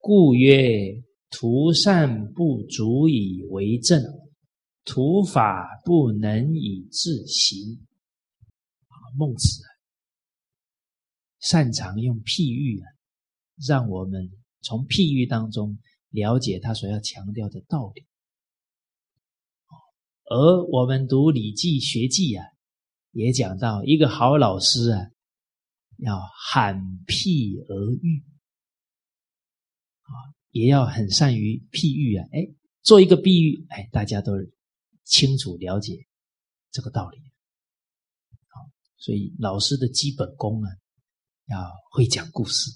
[0.00, 4.02] 故曰：图善不足以为政，
[4.84, 7.86] 土法不能以治行。
[9.16, 9.62] 孟子。
[11.40, 12.86] 擅长用譬喻啊，
[13.68, 14.30] 让我们
[14.60, 15.76] 从譬喻当中
[16.10, 18.06] 了解他所要强调的道理。
[20.24, 22.46] 而我们读《礼记·学记》啊，
[23.10, 25.10] 也讲到一个好老师啊，
[25.98, 26.18] 要
[26.50, 26.76] 罕
[27.06, 28.24] 譬而喻
[30.04, 30.14] 啊，
[30.52, 32.26] 也要很善于譬喻啊。
[32.32, 34.32] 哎，做一个比喻，哎，大家都
[35.12, 36.08] 清楚了解
[36.70, 37.20] 这个道理。
[38.48, 40.68] 好，所以老师的基本功啊。
[41.46, 41.58] 要
[41.90, 42.70] 会讲故事，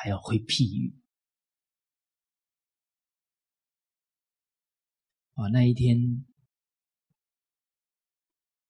[0.00, 0.96] 还要会譬喻。
[5.34, 6.24] 啊，那一天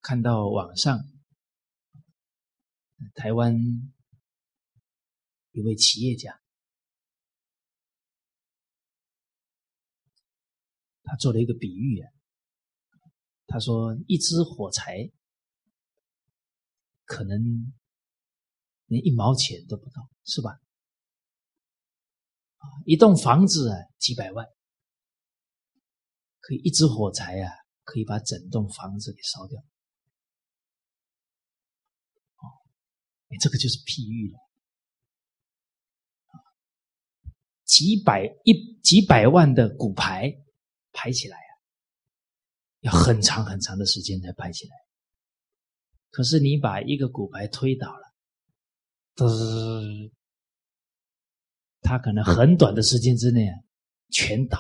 [0.01, 0.99] 看到网上
[3.15, 3.55] 台湾
[5.53, 6.41] 一位企业家，
[11.03, 12.11] 他做了一个比喻啊，
[13.47, 15.11] 他说一支火柴
[17.05, 17.73] 可能。
[18.89, 20.61] 连一毛钱都不到，是吧？
[22.59, 24.47] 啊，一栋房子啊，几百万，
[26.39, 27.51] 可以一支火柴啊，
[27.83, 29.61] 可以把整栋房子给烧掉。
[32.37, 32.47] 哦，
[33.27, 34.39] 哎，这个就是譬喻了。
[37.65, 40.33] 几百一几百万的骨牌
[40.93, 41.37] 排起来，
[42.87, 44.77] 要很长很长的时间才拍起来。
[46.11, 48.07] 可是你把一个骨牌推倒了。
[49.29, 50.13] 是，
[51.81, 53.49] 他可能很短的时间之内
[54.11, 54.59] 全倒。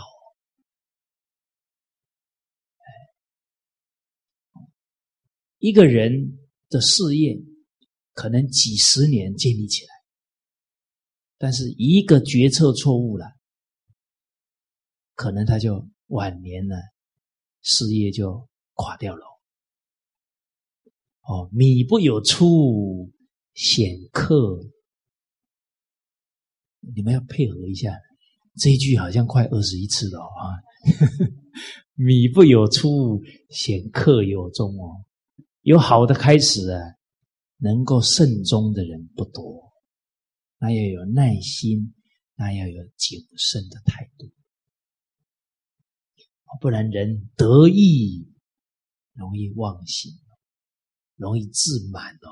[5.59, 6.13] 一个人
[6.69, 7.37] 的事业
[8.13, 9.93] 可能几十年建立起来，
[11.39, 13.27] 但是一个决策错误了，
[15.15, 16.77] 可能他就晚年呢，
[17.67, 19.25] 事业就垮掉了。
[21.23, 23.13] 哦，米不有出。
[23.59, 24.61] 显客，
[26.95, 27.91] 你们要配合一下。
[28.59, 30.61] 这一句好像快二十一次了啊！
[31.97, 33.19] 米不有出，
[33.49, 35.07] 显客有终哦。
[35.63, 36.79] 有好的开始啊，
[37.57, 39.73] 能够慎终的人不多。
[40.59, 41.95] 那要有耐心，
[42.35, 44.31] 那要有谨慎的态度，
[46.61, 48.27] 不然人得意
[49.13, 50.13] 容易忘形，
[51.17, 52.31] 容易自满哦。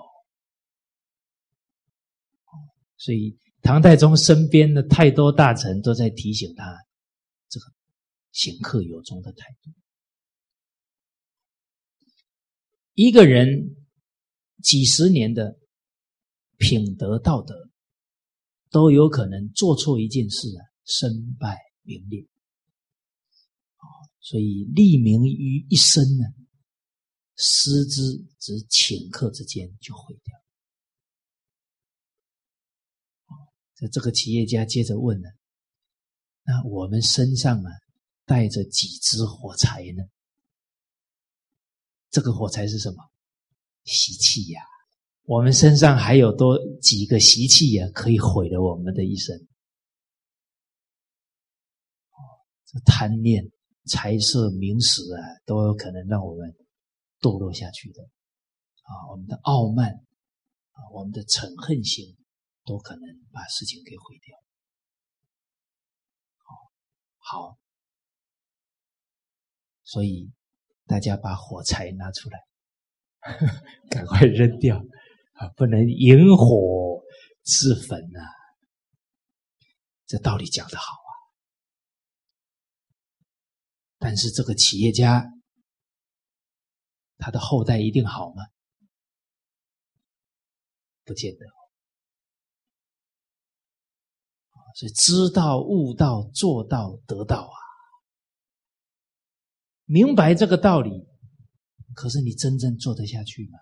[2.96, 6.64] 所以，唐太宗身边的太多大臣都在提醒他，
[7.48, 7.66] 这个
[8.32, 9.70] 行客有终的态度。
[12.94, 13.76] 一个人
[14.62, 15.58] 几十年的
[16.56, 17.68] 品德道德，
[18.70, 22.26] 都有可能做错一件事啊，身败名裂。
[24.24, 26.24] 所以立名于一身呢，
[27.36, 28.00] 失之
[28.38, 30.34] 只顷刻之间就毁掉。
[33.74, 35.28] 这这个企业家接着问了
[36.42, 37.70] ：“那我们身上啊
[38.24, 40.02] 带着几支火柴呢？
[42.08, 42.96] 这个火柴是什么？
[43.84, 44.62] 习气呀！
[45.24, 49.36] 我们身上还有多几个习气呀，可以毁了我们的一生。
[52.64, 53.50] 这贪念、
[53.86, 56.54] 财色名食啊，都有可能让我们
[57.20, 58.02] 堕落下去的。
[58.82, 59.90] 啊，我们的傲慢
[60.72, 62.16] 啊，我们的嗔恨心，
[62.64, 63.02] 都可能
[63.32, 64.36] 把事情给毁掉。
[66.38, 66.72] 好，
[67.48, 67.58] 好。
[69.84, 70.32] 所以，
[70.86, 72.40] 大家把火柴拿出来，
[73.90, 74.78] 赶快扔掉
[75.34, 75.48] 啊！
[75.56, 77.02] 不能引火
[77.42, 78.20] 自焚呐。
[80.06, 80.84] 这道理讲得好
[84.06, 85.32] 但是这个企业家，
[87.16, 88.42] 他的后代一定好吗？
[91.06, 91.46] 不见得。
[94.76, 97.56] 所以，知道、悟道、做到、得到啊。
[99.86, 100.90] 明白这个道理，
[101.94, 103.58] 可是你真正做得下去吗？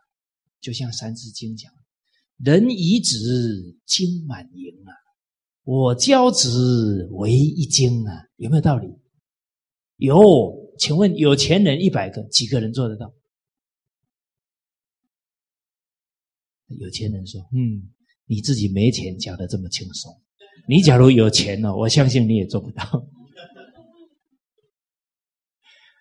[0.60, 1.73] 就像《三字经》讲
[2.39, 4.90] ：“人以子金满盈啊，
[5.62, 8.89] 我教子为一经啊。”有没有道理？
[10.05, 10.61] 有。
[10.79, 13.15] 请问有钱人一百个，几个人做得到？
[16.66, 17.93] 有钱人说：“嗯，
[18.24, 20.11] 你自己没钱，讲的这么轻松。
[20.66, 22.83] 你假如有钱呢，我相信你也做不到。”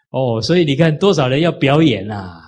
[0.09, 2.41] 哦，所以你看多少人要表演呐？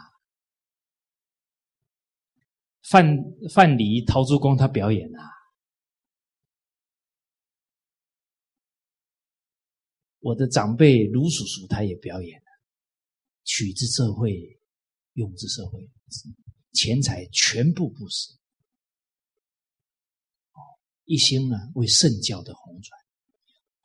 [2.89, 3.05] 范
[3.53, 5.19] 范蠡、陶朱公他表演呐。
[10.23, 12.45] 我的长辈卢叔叔他也表演了，
[13.43, 14.57] 取之社会，
[15.15, 15.85] 用之社会，
[16.71, 18.33] 钱财全部不施。
[21.03, 22.97] 一心啊为圣教的弘传，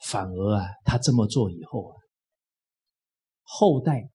[0.07, 1.97] 反而啊他这么做以后啊。
[3.43, 4.09] 后代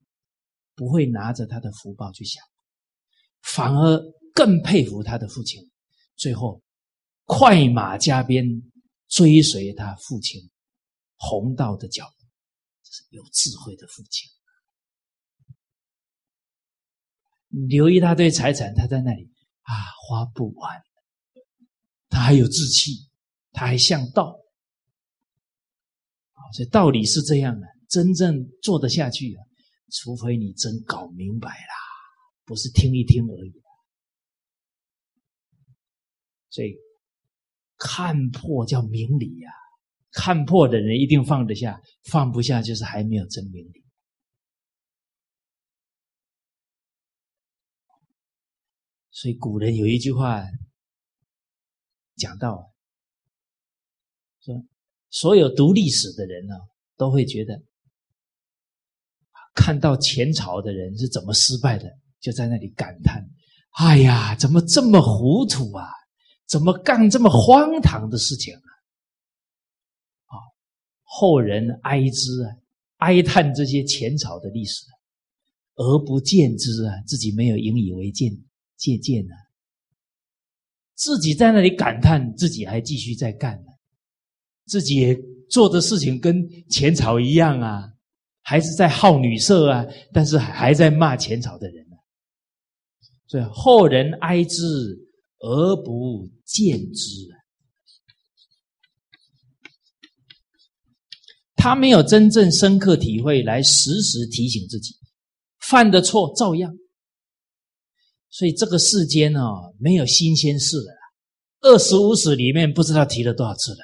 [0.75, 2.41] 不会拿着他的福报去想，
[3.41, 4.01] 反而
[4.33, 5.69] 更佩服他的父亲。
[6.15, 6.61] 最后，
[7.25, 8.45] 快马加鞭
[9.09, 10.39] 追随他父亲
[11.25, 12.25] 弘道的脚步，
[12.83, 14.29] 这是有智慧的父亲。
[17.69, 19.31] 留一大堆财产，他在那里
[19.61, 20.83] 啊，花不完。
[22.09, 23.09] 他还有志气，
[23.51, 24.37] 他还向道。
[26.53, 27.65] 所以道理是这样的。
[27.89, 29.39] 真正做得下去啊，
[29.91, 31.75] 除非你真搞明白啦，
[32.43, 33.53] 不是听一听而已。
[36.49, 36.75] 所以
[37.77, 39.51] 看破叫明理呀，
[40.13, 43.83] 看破的人一定放得下，放不下就是还没有真明理。
[49.11, 50.43] 所以古人有一句话
[52.15, 52.71] 讲到，
[54.41, 54.63] 说
[55.09, 56.55] 所有读历史的人呢，
[56.95, 57.61] 都会觉得。
[59.55, 61.87] 看到前朝的人是怎么失败的，
[62.19, 63.23] 就在那里感叹
[63.77, 65.87] ：“哎呀，怎么这么糊涂啊？
[66.47, 68.72] 怎么干这么荒唐的事情？”啊，
[71.15, 72.49] 后人哀之啊，
[72.97, 74.83] 哀叹这些前朝的历史，
[75.75, 78.31] 而不见之啊，自己没有引以为鉴
[78.77, 79.35] 借鉴呢，
[80.95, 83.71] 自己在那里感叹，自己还继续在干呢，
[84.65, 85.15] 自己
[85.49, 87.89] 做的事情跟前朝一样啊。
[88.45, 91.95] 还是在好女色啊，但是还在骂前朝的人呢。
[93.25, 94.61] 所以后人哀之
[95.39, 97.39] 而不见之啊，
[101.63, 104.93] 他没有真正深刻体会来时时提醒自己，
[105.61, 106.77] 犯的错照样。
[108.29, 109.39] 所以这个世间呢，
[109.79, 110.93] 没有新鲜事了。
[111.61, 113.77] 二十五史里面不知道提了多少次了。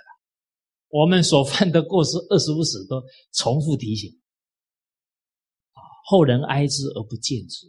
[0.90, 3.02] 我们所犯的过失，二十五史都
[3.32, 4.12] 重复提醒。
[6.08, 7.66] 后人哀之而不见之，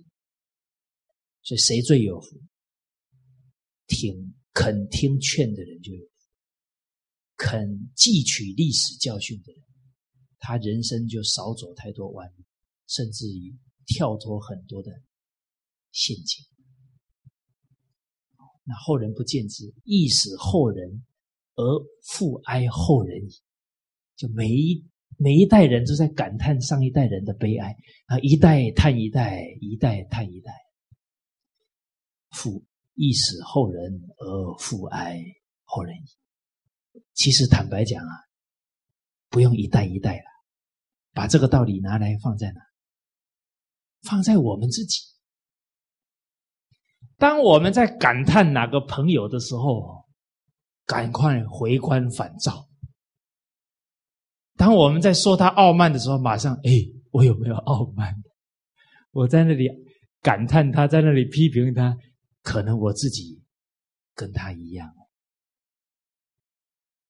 [1.45, 2.37] 所以谁最有福？
[3.87, 6.12] 听肯听劝的人就有福，
[7.37, 7.61] 肯
[7.95, 9.62] 汲取历史教训的人，
[10.40, 12.44] 他人生就少走太多弯路，
[12.88, 13.56] 甚至于
[13.86, 14.90] 跳脱很多的
[15.92, 16.44] 陷阱。
[18.64, 21.04] 那后人不见之，亦使后人
[21.54, 21.62] 而
[22.12, 23.30] 复哀后人矣，
[24.16, 24.84] 就每一。
[25.22, 27.76] 每一代人都在感叹上一代人的悲哀
[28.06, 28.18] 啊！
[28.20, 30.50] 一代叹一代，一代叹一代，
[32.30, 32.64] 复
[32.94, 35.22] 亦使后人而复哀
[35.64, 37.02] 后人矣。
[37.12, 38.14] 其实坦白讲啊，
[39.31, 40.24] 不用一代一代了，
[41.12, 42.61] 把这个道理拿来放在哪？
[44.02, 45.01] 放在我们自己。
[47.16, 50.05] 当我们在感叹哪个朋友的时候，
[50.85, 52.66] 赶快回观返照。
[54.57, 56.70] 当我们在说他傲慢的时候，马上哎，
[57.11, 58.15] 我有没有傲慢？
[59.11, 59.69] 我在那里
[60.20, 61.97] 感叹他，在那里批评他，
[62.43, 63.43] 可能我自己
[64.15, 64.89] 跟他一样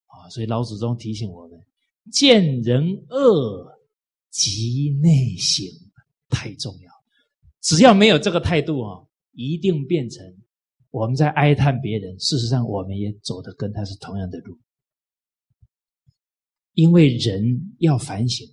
[0.07, 0.29] 啊！
[0.31, 1.61] 所以老祖宗提醒我们：
[2.11, 3.79] 见人恶，
[4.31, 5.67] 即内省，
[6.29, 6.91] 太重要。
[7.61, 10.25] 只要没有这个态度啊，一定变成
[10.91, 14.59] 我们在哀叹别人，事实上我们也走的跟他是同样的路。
[16.75, 18.47] 因为人要反省，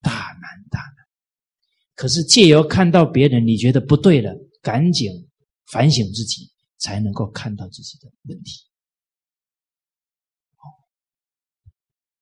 [0.00, 0.96] 大难大难。
[1.94, 5.10] 可是借由看到别人，你觉得不对了，赶紧
[5.66, 8.60] 反省自己，才能够看到自己的问题。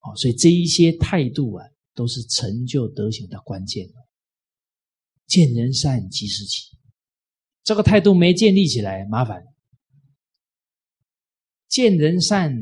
[0.00, 3.88] 哦，所以这一些态度啊，都是成就德行的关键。
[5.26, 6.76] 见人善，即是起。
[7.62, 9.44] 这个态度没建立起来，麻烦。
[11.68, 12.52] 见人善，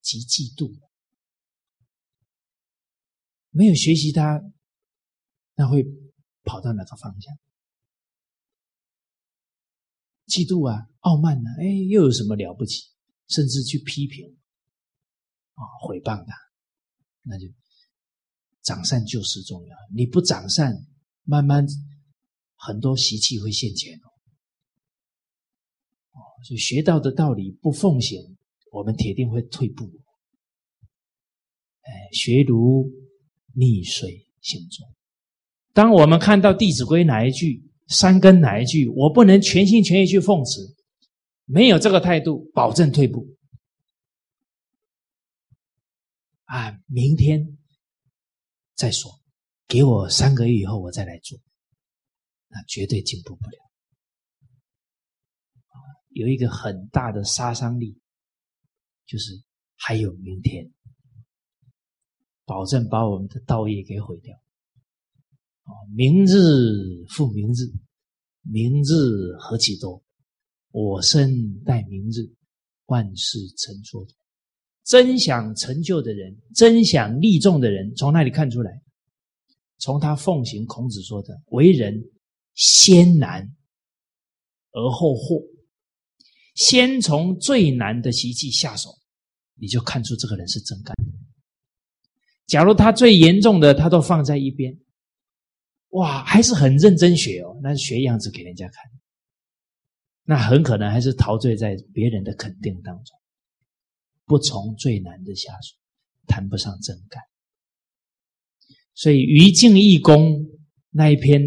[0.00, 0.78] 即嫉妒。
[3.50, 4.40] 没有学习他，
[5.56, 5.84] 那会
[6.44, 7.36] 跑到哪个方向？
[10.26, 12.88] 嫉妒啊，傲慢啊，哎，又有什么了不起？
[13.26, 14.39] 甚至去批评
[15.60, 16.34] 啊，毁谤他，
[17.22, 17.46] 那就
[18.62, 19.76] 长善就是重要。
[19.94, 20.72] 你不长善，
[21.24, 21.66] 慢慢
[22.56, 24.08] 很多习气会现前哦。
[26.12, 28.38] 哦，所以学到的道理不奉行，
[28.72, 29.84] 我们铁定会退步。
[31.82, 32.90] 哎，学如。
[33.52, 34.84] 逆水行舟。
[35.72, 40.60] 当我们看到《弟子规》哪一句、三根哪一句，我不能全心全意去奉持，
[41.46, 43.26] 没有这个态度，保证退步。
[46.50, 47.58] 啊，明天
[48.74, 49.20] 再说，
[49.68, 51.38] 给我三个月以后我再来做，
[52.48, 53.56] 那绝对进步不了。
[56.08, 58.00] 有一个很大的杀伤力，
[59.06, 59.40] 就是
[59.76, 60.72] 还有明天。
[62.44, 64.36] 保证把我们的道业给毁掉。
[65.62, 67.70] 啊，明日复明日，
[68.42, 70.02] 明日何其多！
[70.72, 72.34] 我生待明日，
[72.86, 74.19] 万事成蹉跎。
[74.90, 78.72] 真想成就的人，真想立众的人，从哪里看出来？
[79.78, 81.94] 从他奉行孔子说的“为人
[82.56, 83.48] 先难
[84.72, 85.40] 而后获”，
[86.56, 88.90] 先从最难的习气下手，
[89.54, 90.92] 你就看出这个人是真干。
[92.48, 94.76] 假如他最严重的，他都放在一边，
[95.90, 98.90] 哇，还是很认真学哦，那是学样子给人家看，
[100.24, 103.16] 那很可能还是陶醉在别人的肯定当中，
[104.30, 105.74] 不从最难的下手，
[106.28, 107.20] 谈不上真干。
[108.94, 110.46] 所以于敬义公
[110.90, 111.42] 那一篇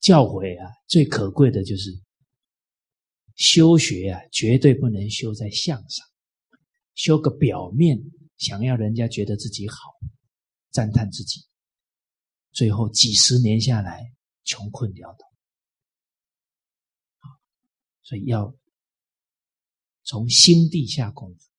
[0.00, 1.90] 教诲啊，最可贵的就是
[3.36, 6.06] 修学啊，绝对不能修在相上，
[6.94, 7.98] 修个表面。
[8.38, 9.76] 想要人家觉得自己好，
[10.70, 11.44] 赞叹自己，
[12.52, 14.10] 最后几十年下来
[14.44, 15.26] 穷困潦倒，
[18.02, 18.56] 所以要
[20.04, 21.51] 从心地下功夫，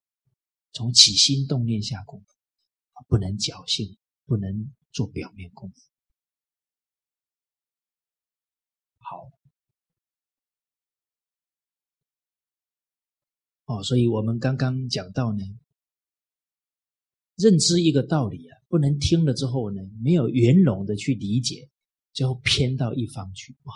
[0.73, 2.25] 从起心动念下功夫，
[3.07, 5.75] 不能侥幸，不能做表面功夫。
[8.97, 9.31] 好，
[13.65, 15.43] 哦，所以我们刚刚讲到呢。
[17.35, 21.67] 认知一个道理啊，不能听了之后呢，没有圆融的去理解，
[22.13, 23.75] 最后偏到一方去不好。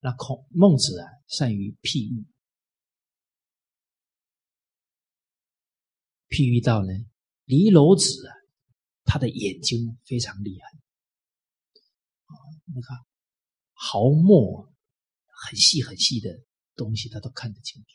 [0.00, 2.26] 那孔孟子啊，善于譬喻，
[6.28, 6.92] 譬喻到呢，
[7.44, 8.32] 离娄子啊，
[9.04, 10.66] 他的眼睛非常厉害
[12.26, 12.32] 啊，
[12.74, 12.96] 你看
[13.72, 14.72] 毫末
[15.26, 16.30] 很细很细的
[16.74, 17.88] 东西，他都看得清楚，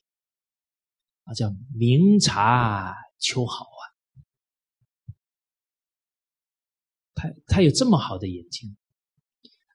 [1.24, 3.82] 啊，叫明察秋毫啊。
[7.14, 8.76] 他他有这么好的眼睛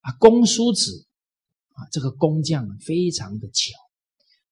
[0.00, 0.16] 啊！
[0.18, 1.06] 公叔子
[1.74, 3.72] 啊，这个工匠非常的巧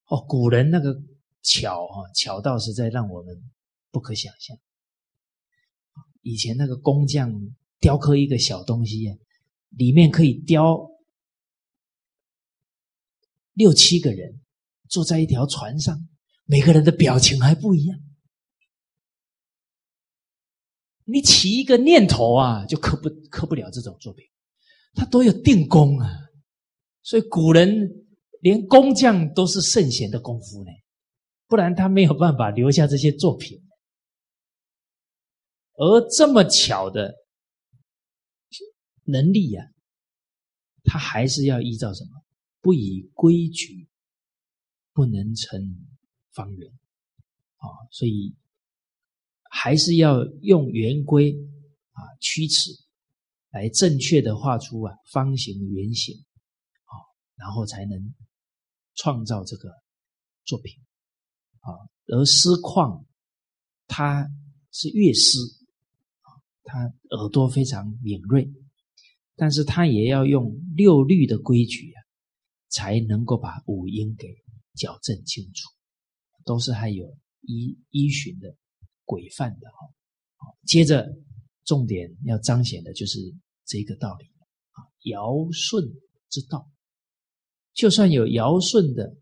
[0.07, 0.25] 哦。
[0.29, 0.95] 古人那个
[1.43, 3.53] 巧啊，巧到实在让我们
[3.95, 4.59] 不可想象。
[6.23, 7.33] 以前那个工匠
[7.79, 9.07] 雕刻一个小东西，
[9.71, 10.91] 里面可以雕
[13.53, 14.41] 六七个人
[14.89, 15.97] 坐在一条船上，
[16.45, 17.97] 每个人的表情还不一样。
[21.05, 24.27] 你起一个念头啊，就刻不刻不了这种作品，
[24.95, 26.11] 他都有定功啊。
[27.03, 27.69] 所以古人
[28.41, 30.71] 连工匠都是圣贤的功夫呢，
[31.47, 33.63] 不然他没有办法留下这些作品。
[35.75, 37.15] 而这么巧的
[39.05, 39.63] 能力呀，
[40.85, 42.23] 他还是要依照什么？
[42.61, 43.89] 不以规矩，
[44.93, 45.87] 不能成
[46.33, 46.71] 方圆
[47.57, 47.69] 啊。
[47.91, 48.35] 所以。
[49.57, 51.33] 还是要用圆规
[51.93, 52.73] 啊、曲尺
[53.51, 56.13] 来正确的画出啊方形、圆形，
[56.83, 56.93] 啊，
[57.37, 58.15] 然后才能
[58.97, 59.71] 创造这个
[60.45, 60.75] 作品
[61.61, 61.71] 啊。
[62.09, 63.07] 而诗况
[63.87, 64.29] 他
[64.73, 65.39] 是乐师，
[66.65, 66.81] 他
[67.11, 68.51] 耳朵非常敏锐，
[69.37, 72.01] 但是他也要用六律的规矩啊，
[72.69, 74.29] 才能够把五音给
[74.75, 75.71] 矫正清楚，
[76.45, 78.57] 都是还有依依循的
[79.05, 79.77] 规范的哈。
[80.37, 81.07] 好，接着
[81.65, 83.19] 重点要彰显的就是
[83.67, 84.25] 这个道理
[84.73, 85.81] 啊，尧舜
[86.31, 86.71] 之道。
[87.73, 89.17] 就算有尧舜的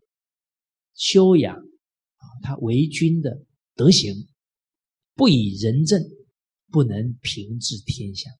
[0.95, 3.43] 修养啊，他为君的
[3.75, 4.13] 德行，
[5.15, 6.01] 不以仁政，
[6.73, 8.31] 不能平治天下。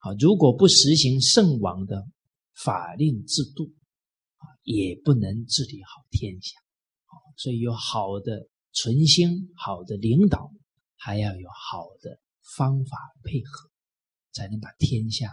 [0.00, 2.06] 啊，如果不实行圣王的
[2.62, 3.72] 法令制度
[4.36, 6.56] 啊，也不能治理好天下。
[7.06, 10.52] 啊所以有好的存心、好的领导，
[10.96, 12.20] 还要有好的
[12.54, 13.70] 方法配合，
[14.32, 15.30] 才能把天下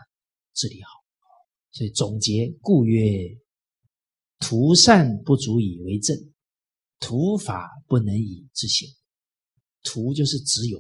[0.54, 0.90] 治理好。
[1.72, 3.38] 所以总结，故曰。
[4.40, 6.16] 图善不足以为政，
[7.00, 8.88] 图法不能以治行。
[9.82, 10.80] 图就是只有，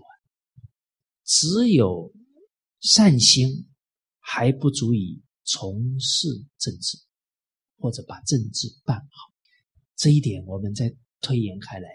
[1.28, 2.12] 只有
[2.80, 3.68] 善心
[4.20, 6.28] 还不足以从事
[6.58, 6.98] 政治，
[7.78, 9.34] 或者把政治办好。
[9.96, 11.90] 这一点我们再推演开来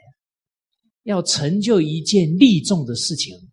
[1.05, 3.51] 要成就一件利众的事情，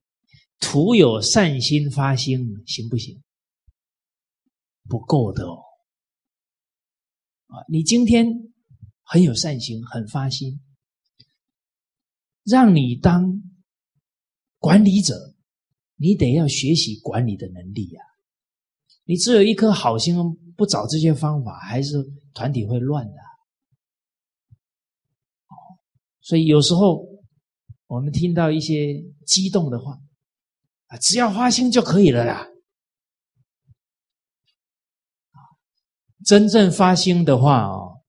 [0.59, 3.21] 徒有善心发心行不行？
[4.87, 5.63] 不够的哦。
[7.47, 8.27] 啊，你今天
[9.03, 10.61] 很有善心，很发心，
[12.43, 13.41] 让你当
[14.57, 15.28] 管理者，
[15.99, 18.01] 你得要学习管理的能力呀。
[19.03, 20.15] 你只有一颗好心，
[20.55, 21.97] 不找这些方法，还是
[22.33, 23.13] 团体会乱的。
[26.21, 27.05] 所以有时候
[27.87, 29.99] 我们听到一些激动的话，
[30.87, 32.47] 啊，只要发心就可以了啦。
[36.23, 38.03] 真正发心的话哦，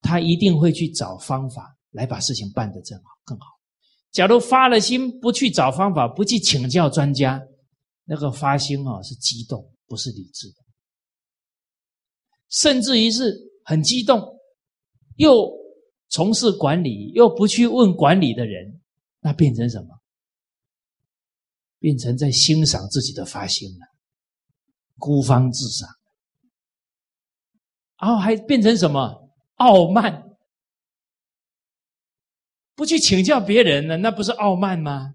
[0.00, 3.57] 他一定会去找方法来把事情办得更好更好。
[4.10, 7.40] 假如发了心不去找方法，不去请教专家，
[8.04, 10.56] 那个发心哦是激动，不是理智的，
[12.48, 14.20] 甚至于是很激动，
[15.16, 15.50] 又
[16.08, 18.80] 从事管理，又不去问管理的人，
[19.20, 19.88] 那变成什么？
[21.78, 23.86] 变成在欣赏自己的发心了，
[24.96, 25.88] 孤芳自赏。
[28.00, 30.27] 然后还变成什么傲慢？
[32.78, 33.96] 不去请教别人呢？
[33.96, 35.12] 那不是傲慢吗？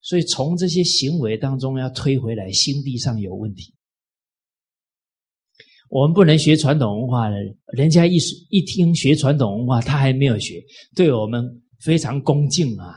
[0.00, 3.74] 所以从这些行为当中要推回来，心地上有问题。
[5.90, 7.36] 我们不能学传统文化的，
[7.76, 8.18] 人家一
[8.50, 10.62] 一听学传统文化，他还没有学，
[10.94, 11.44] 对我们
[11.80, 12.94] 非常恭敬啊。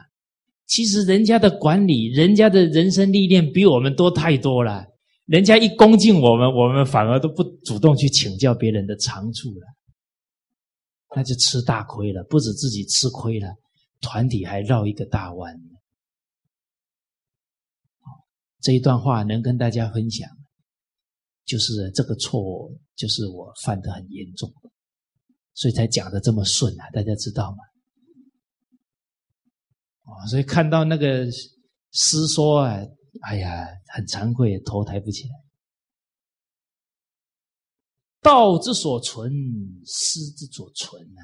[0.68, 4.86] 其实人家的管理，人家的人生历练比我们多太多了。
[5.26, 9.66] 人家一恭敬我们，我们反而都不主动去请教别人的长处了，
[11.16, 12.24] 那就吃大亏了。
[12.30, 13.54] 不止自己吃亏了，
[14.02, 15.56] 团体还绕一个大弯。
[18.62, 20.30] 这一段话能跟大家分享，
[21.46, 24.52] 就是这个错误，就是我犯的很严重，
[25.54, 27.58] 所以才讲的这么顺啊，大家知道吗？
[30.04, 31.26] 哦，所以看到那个
[31.92, 32.80] 诗说啊。
[33.24, 35.36] 哎呀，很惭愧，头抬不起来。
[38.22, 39.32] 道之所存，
[39.86, 41.22] 师之所存啊！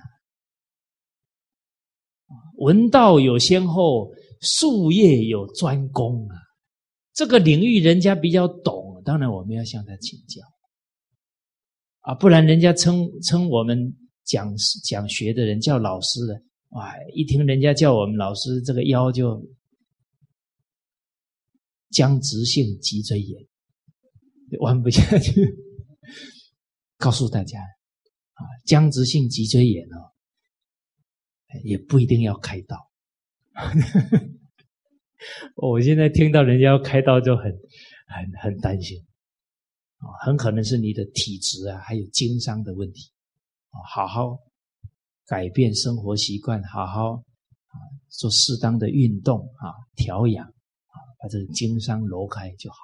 [2.58, 4.12] 闻道有先后，
[4.42, 6.36] 术业有专攻啊！
[7.14, 10.42] 这个领域人家比较懂，当然我们要向他请教
[12.02, 13.96] 啊，不然人家称称我们
[14.26, 14.54] 讲
[14.84, 16.94] 讲学的人叫老师的，哇！
[17.14, 19.42] 一听人家叫我们老师，这个腰就。
[21.90, 23.48] 僵直性脊椎炎，
[24.60, 25.32] 弯不下去。
[26.98, 30.12] 告诉大家啊，僵直性脊椎炎哦，
[31.64, 32.78] 也不一定要开刀。
[35.56, 37.46] 我现在听到人家要开刀，就很
[38.08, 38.98] 很很担心
[39.98, 43.12] 啊，很可能是你的体质啊，还有经商的问题
[43.70, 44.38] 啊，好好
[45.26, 47.74] 改变生活习惯，好好啊
[48.10, 50.52] 做适当的运动啊，调养啊。
[51.20, 52.78] 把这个经商挪开就好，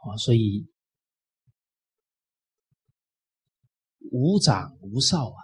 [0.00, 0.66] 啊，所以
[4.10, 5.38] 无长无少啊，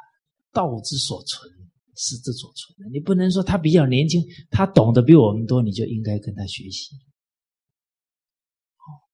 [0.52, 1.50] 道之所存，
[1.94, 2.92] 师之所存。
[2.92, 6.96] 你不能说他比较年轻，他懂得比我们多，你就应该跟他学习。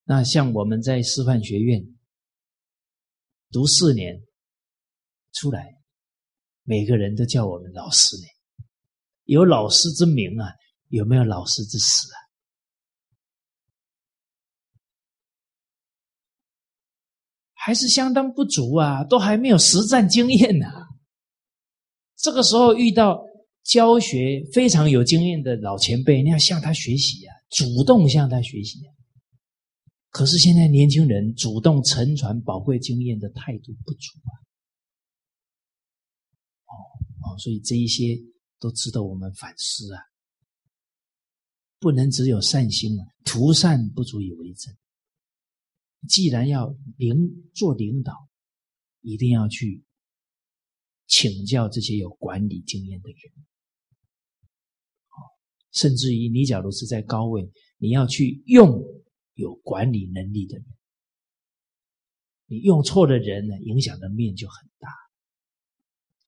[0.04, 1.80] 那像我们在师范学院
[3.50, 4.20] 读四年
[5.32, 5.74] 出来，
[6.64, 8.22] 每个人都叫我们老师呢。
[9.24, 10.48] 有老师之名啊，
[10.88, 12.21] 有没有老师之实啊？
[17.64, 20.66] 还是相当不足啊，都还没有实战经验呢。
[22.16, 23.22] 这个时候遇到
[23.62, 28.80] 教学非常有经验的老前辈，你要向他学习啊，主动向他学习。
[30.10, 34.30] 可是现在年轻人主动承传宝贵经验的态度不足啊。
[36.66, 36.74] 哦
[37.22, 38.18] 哦，所以这一些
[38.58, 40.02] 都值得我们反思啊。
[41.78, 44.76] 不能只有善心啊，图善不足以为真。
[46.08, 48.28] 既然要领做领导，
[49.00, 49.84] 一定要去
[51.06, 53.18] 请教这些有管理经验的人。
[55.70, 58.82] 甚至于你假如是在高位，你要去用
[59.34, 60.66] 有管理能力的人。
[62.46, 64.88] 你用错的人呢，影响的面就很大。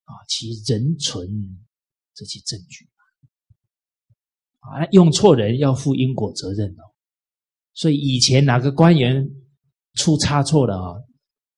[0.05, 1.29] 啊，其人存
[2.15, 2.89] 这些证据
[4.61, 6.95] 啊，用错人要负因果责任哦。
[7.75, 9.29] 所以以前哪个官员？
[9.95, 10.95] 出差错了啊！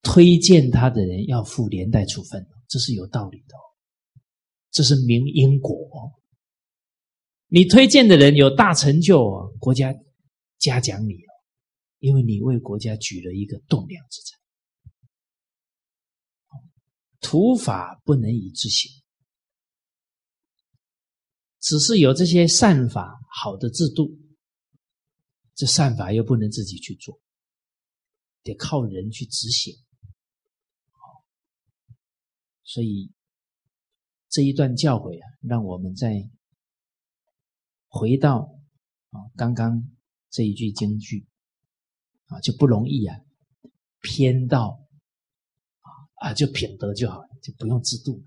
[0.03, 3.55] 推荐他的人要负连带处分，这是有道理的，
[4.71, 5.75] 这是明因果。
[7.49, 9.93] 你推荐的人有大成就，国家
[10.59, 11.31] 嘉奖你哦，
[11.99, 14.37] 因为你为国家举了一个栋梁之才。
[17.21, 18.93] 土法不能以自行，
[21.61, 24.17] 只是有这些善法、好的制度，
[25.57, 27.19] 这善法又不能自己去做。
[28.47, 29.75] 得靠人去执行，
[32.63, 33.11] 所以
[34.29, 36.31] 这一段教诲啊，让我们再
[37.89, 38.49] 回到
[39.11, 39.91] 啊刚刚
[40.31, 41.27] 这一句京剧
[42.27, 43.19] 啊，就不容易啊，
[44.01, 44.79] 偏到
[45.81, 45.91] 啊
[46.29, 48.23] 啊就品德就好了，就不用制度，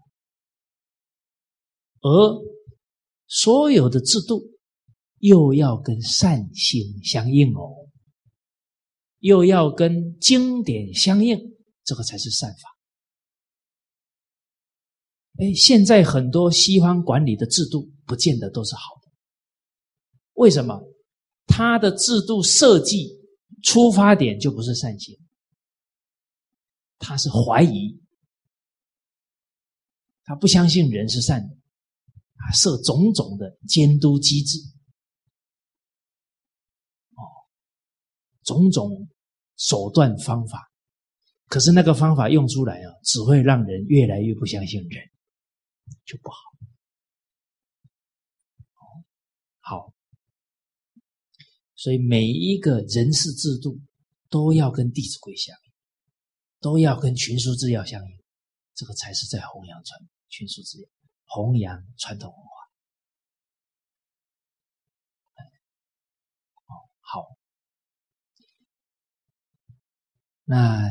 [2.02, 2.10] 而
[3.28, 4.42] 所有的制度
[5.20, 7.79] 又要跟善心相应哦。
[9.20, 11.38] 又要跟经典相应，
[11.84, 12.78] 这个才是善法。
[15.40, 19.12] 哎，现在很多西方管理的制度，不见得都是好的。
[20.34, 20.82] 为什么？
[21.48, 23.10] 他的制度设计
[23.64, 25.18] 出发点就不是善心，
[27.00, 28.00] 他是怀疑，
[30.24, 31.56] 他不相信人是善的，
[32.36, 34.60] 啊，设种种的监督机制。
[38.50, 39.08] 种种
[39.58, 40.72] 手段方法，
[41.48, 45.04] 可是那个方法用出来啊，只会让人越来越不相信人，
[46.04, 46.38] 就不好。
[49.60, 49.94] 好，
[51.76, 53.80] 所以每一个人事制度
[54.30, 55.72] 都要跟《弟子规》相应，
[56.60, 58.20] 都要跟群书治要相应，
[58.74, 60.00] 这个才是在弘扬传
[60.30, 60.90] 群书治要，
[61.26, 62.49] 弘扬传统文化。
[70.50, 70.82] 那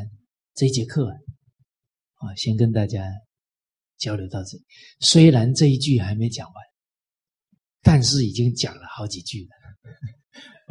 [0.55, 3.03] 这节课啊，先跟大家
[3.99, 4.65] 交流到这里。
[5.01, 6.55] 虽然这一句还没讲完，
[7.83, 9.51] 但是已经讲了好几句了。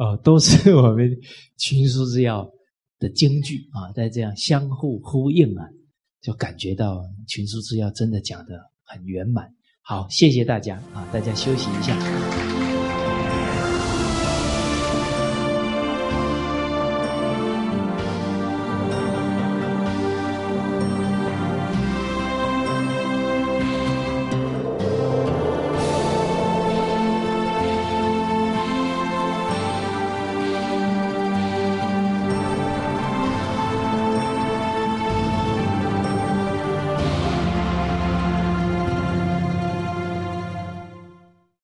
[0.02, 1.14] 哦，都是我们
[1.58, 2.50] 群书之要
[2.98, 5.68] 的京剧啊，在这样相互呼应啊，
[6.22, 9.54] 就感觉到群书之要真的讲的很圆满。
[9.82, 12.77] 好，谢谢大家啊，大家休息一下。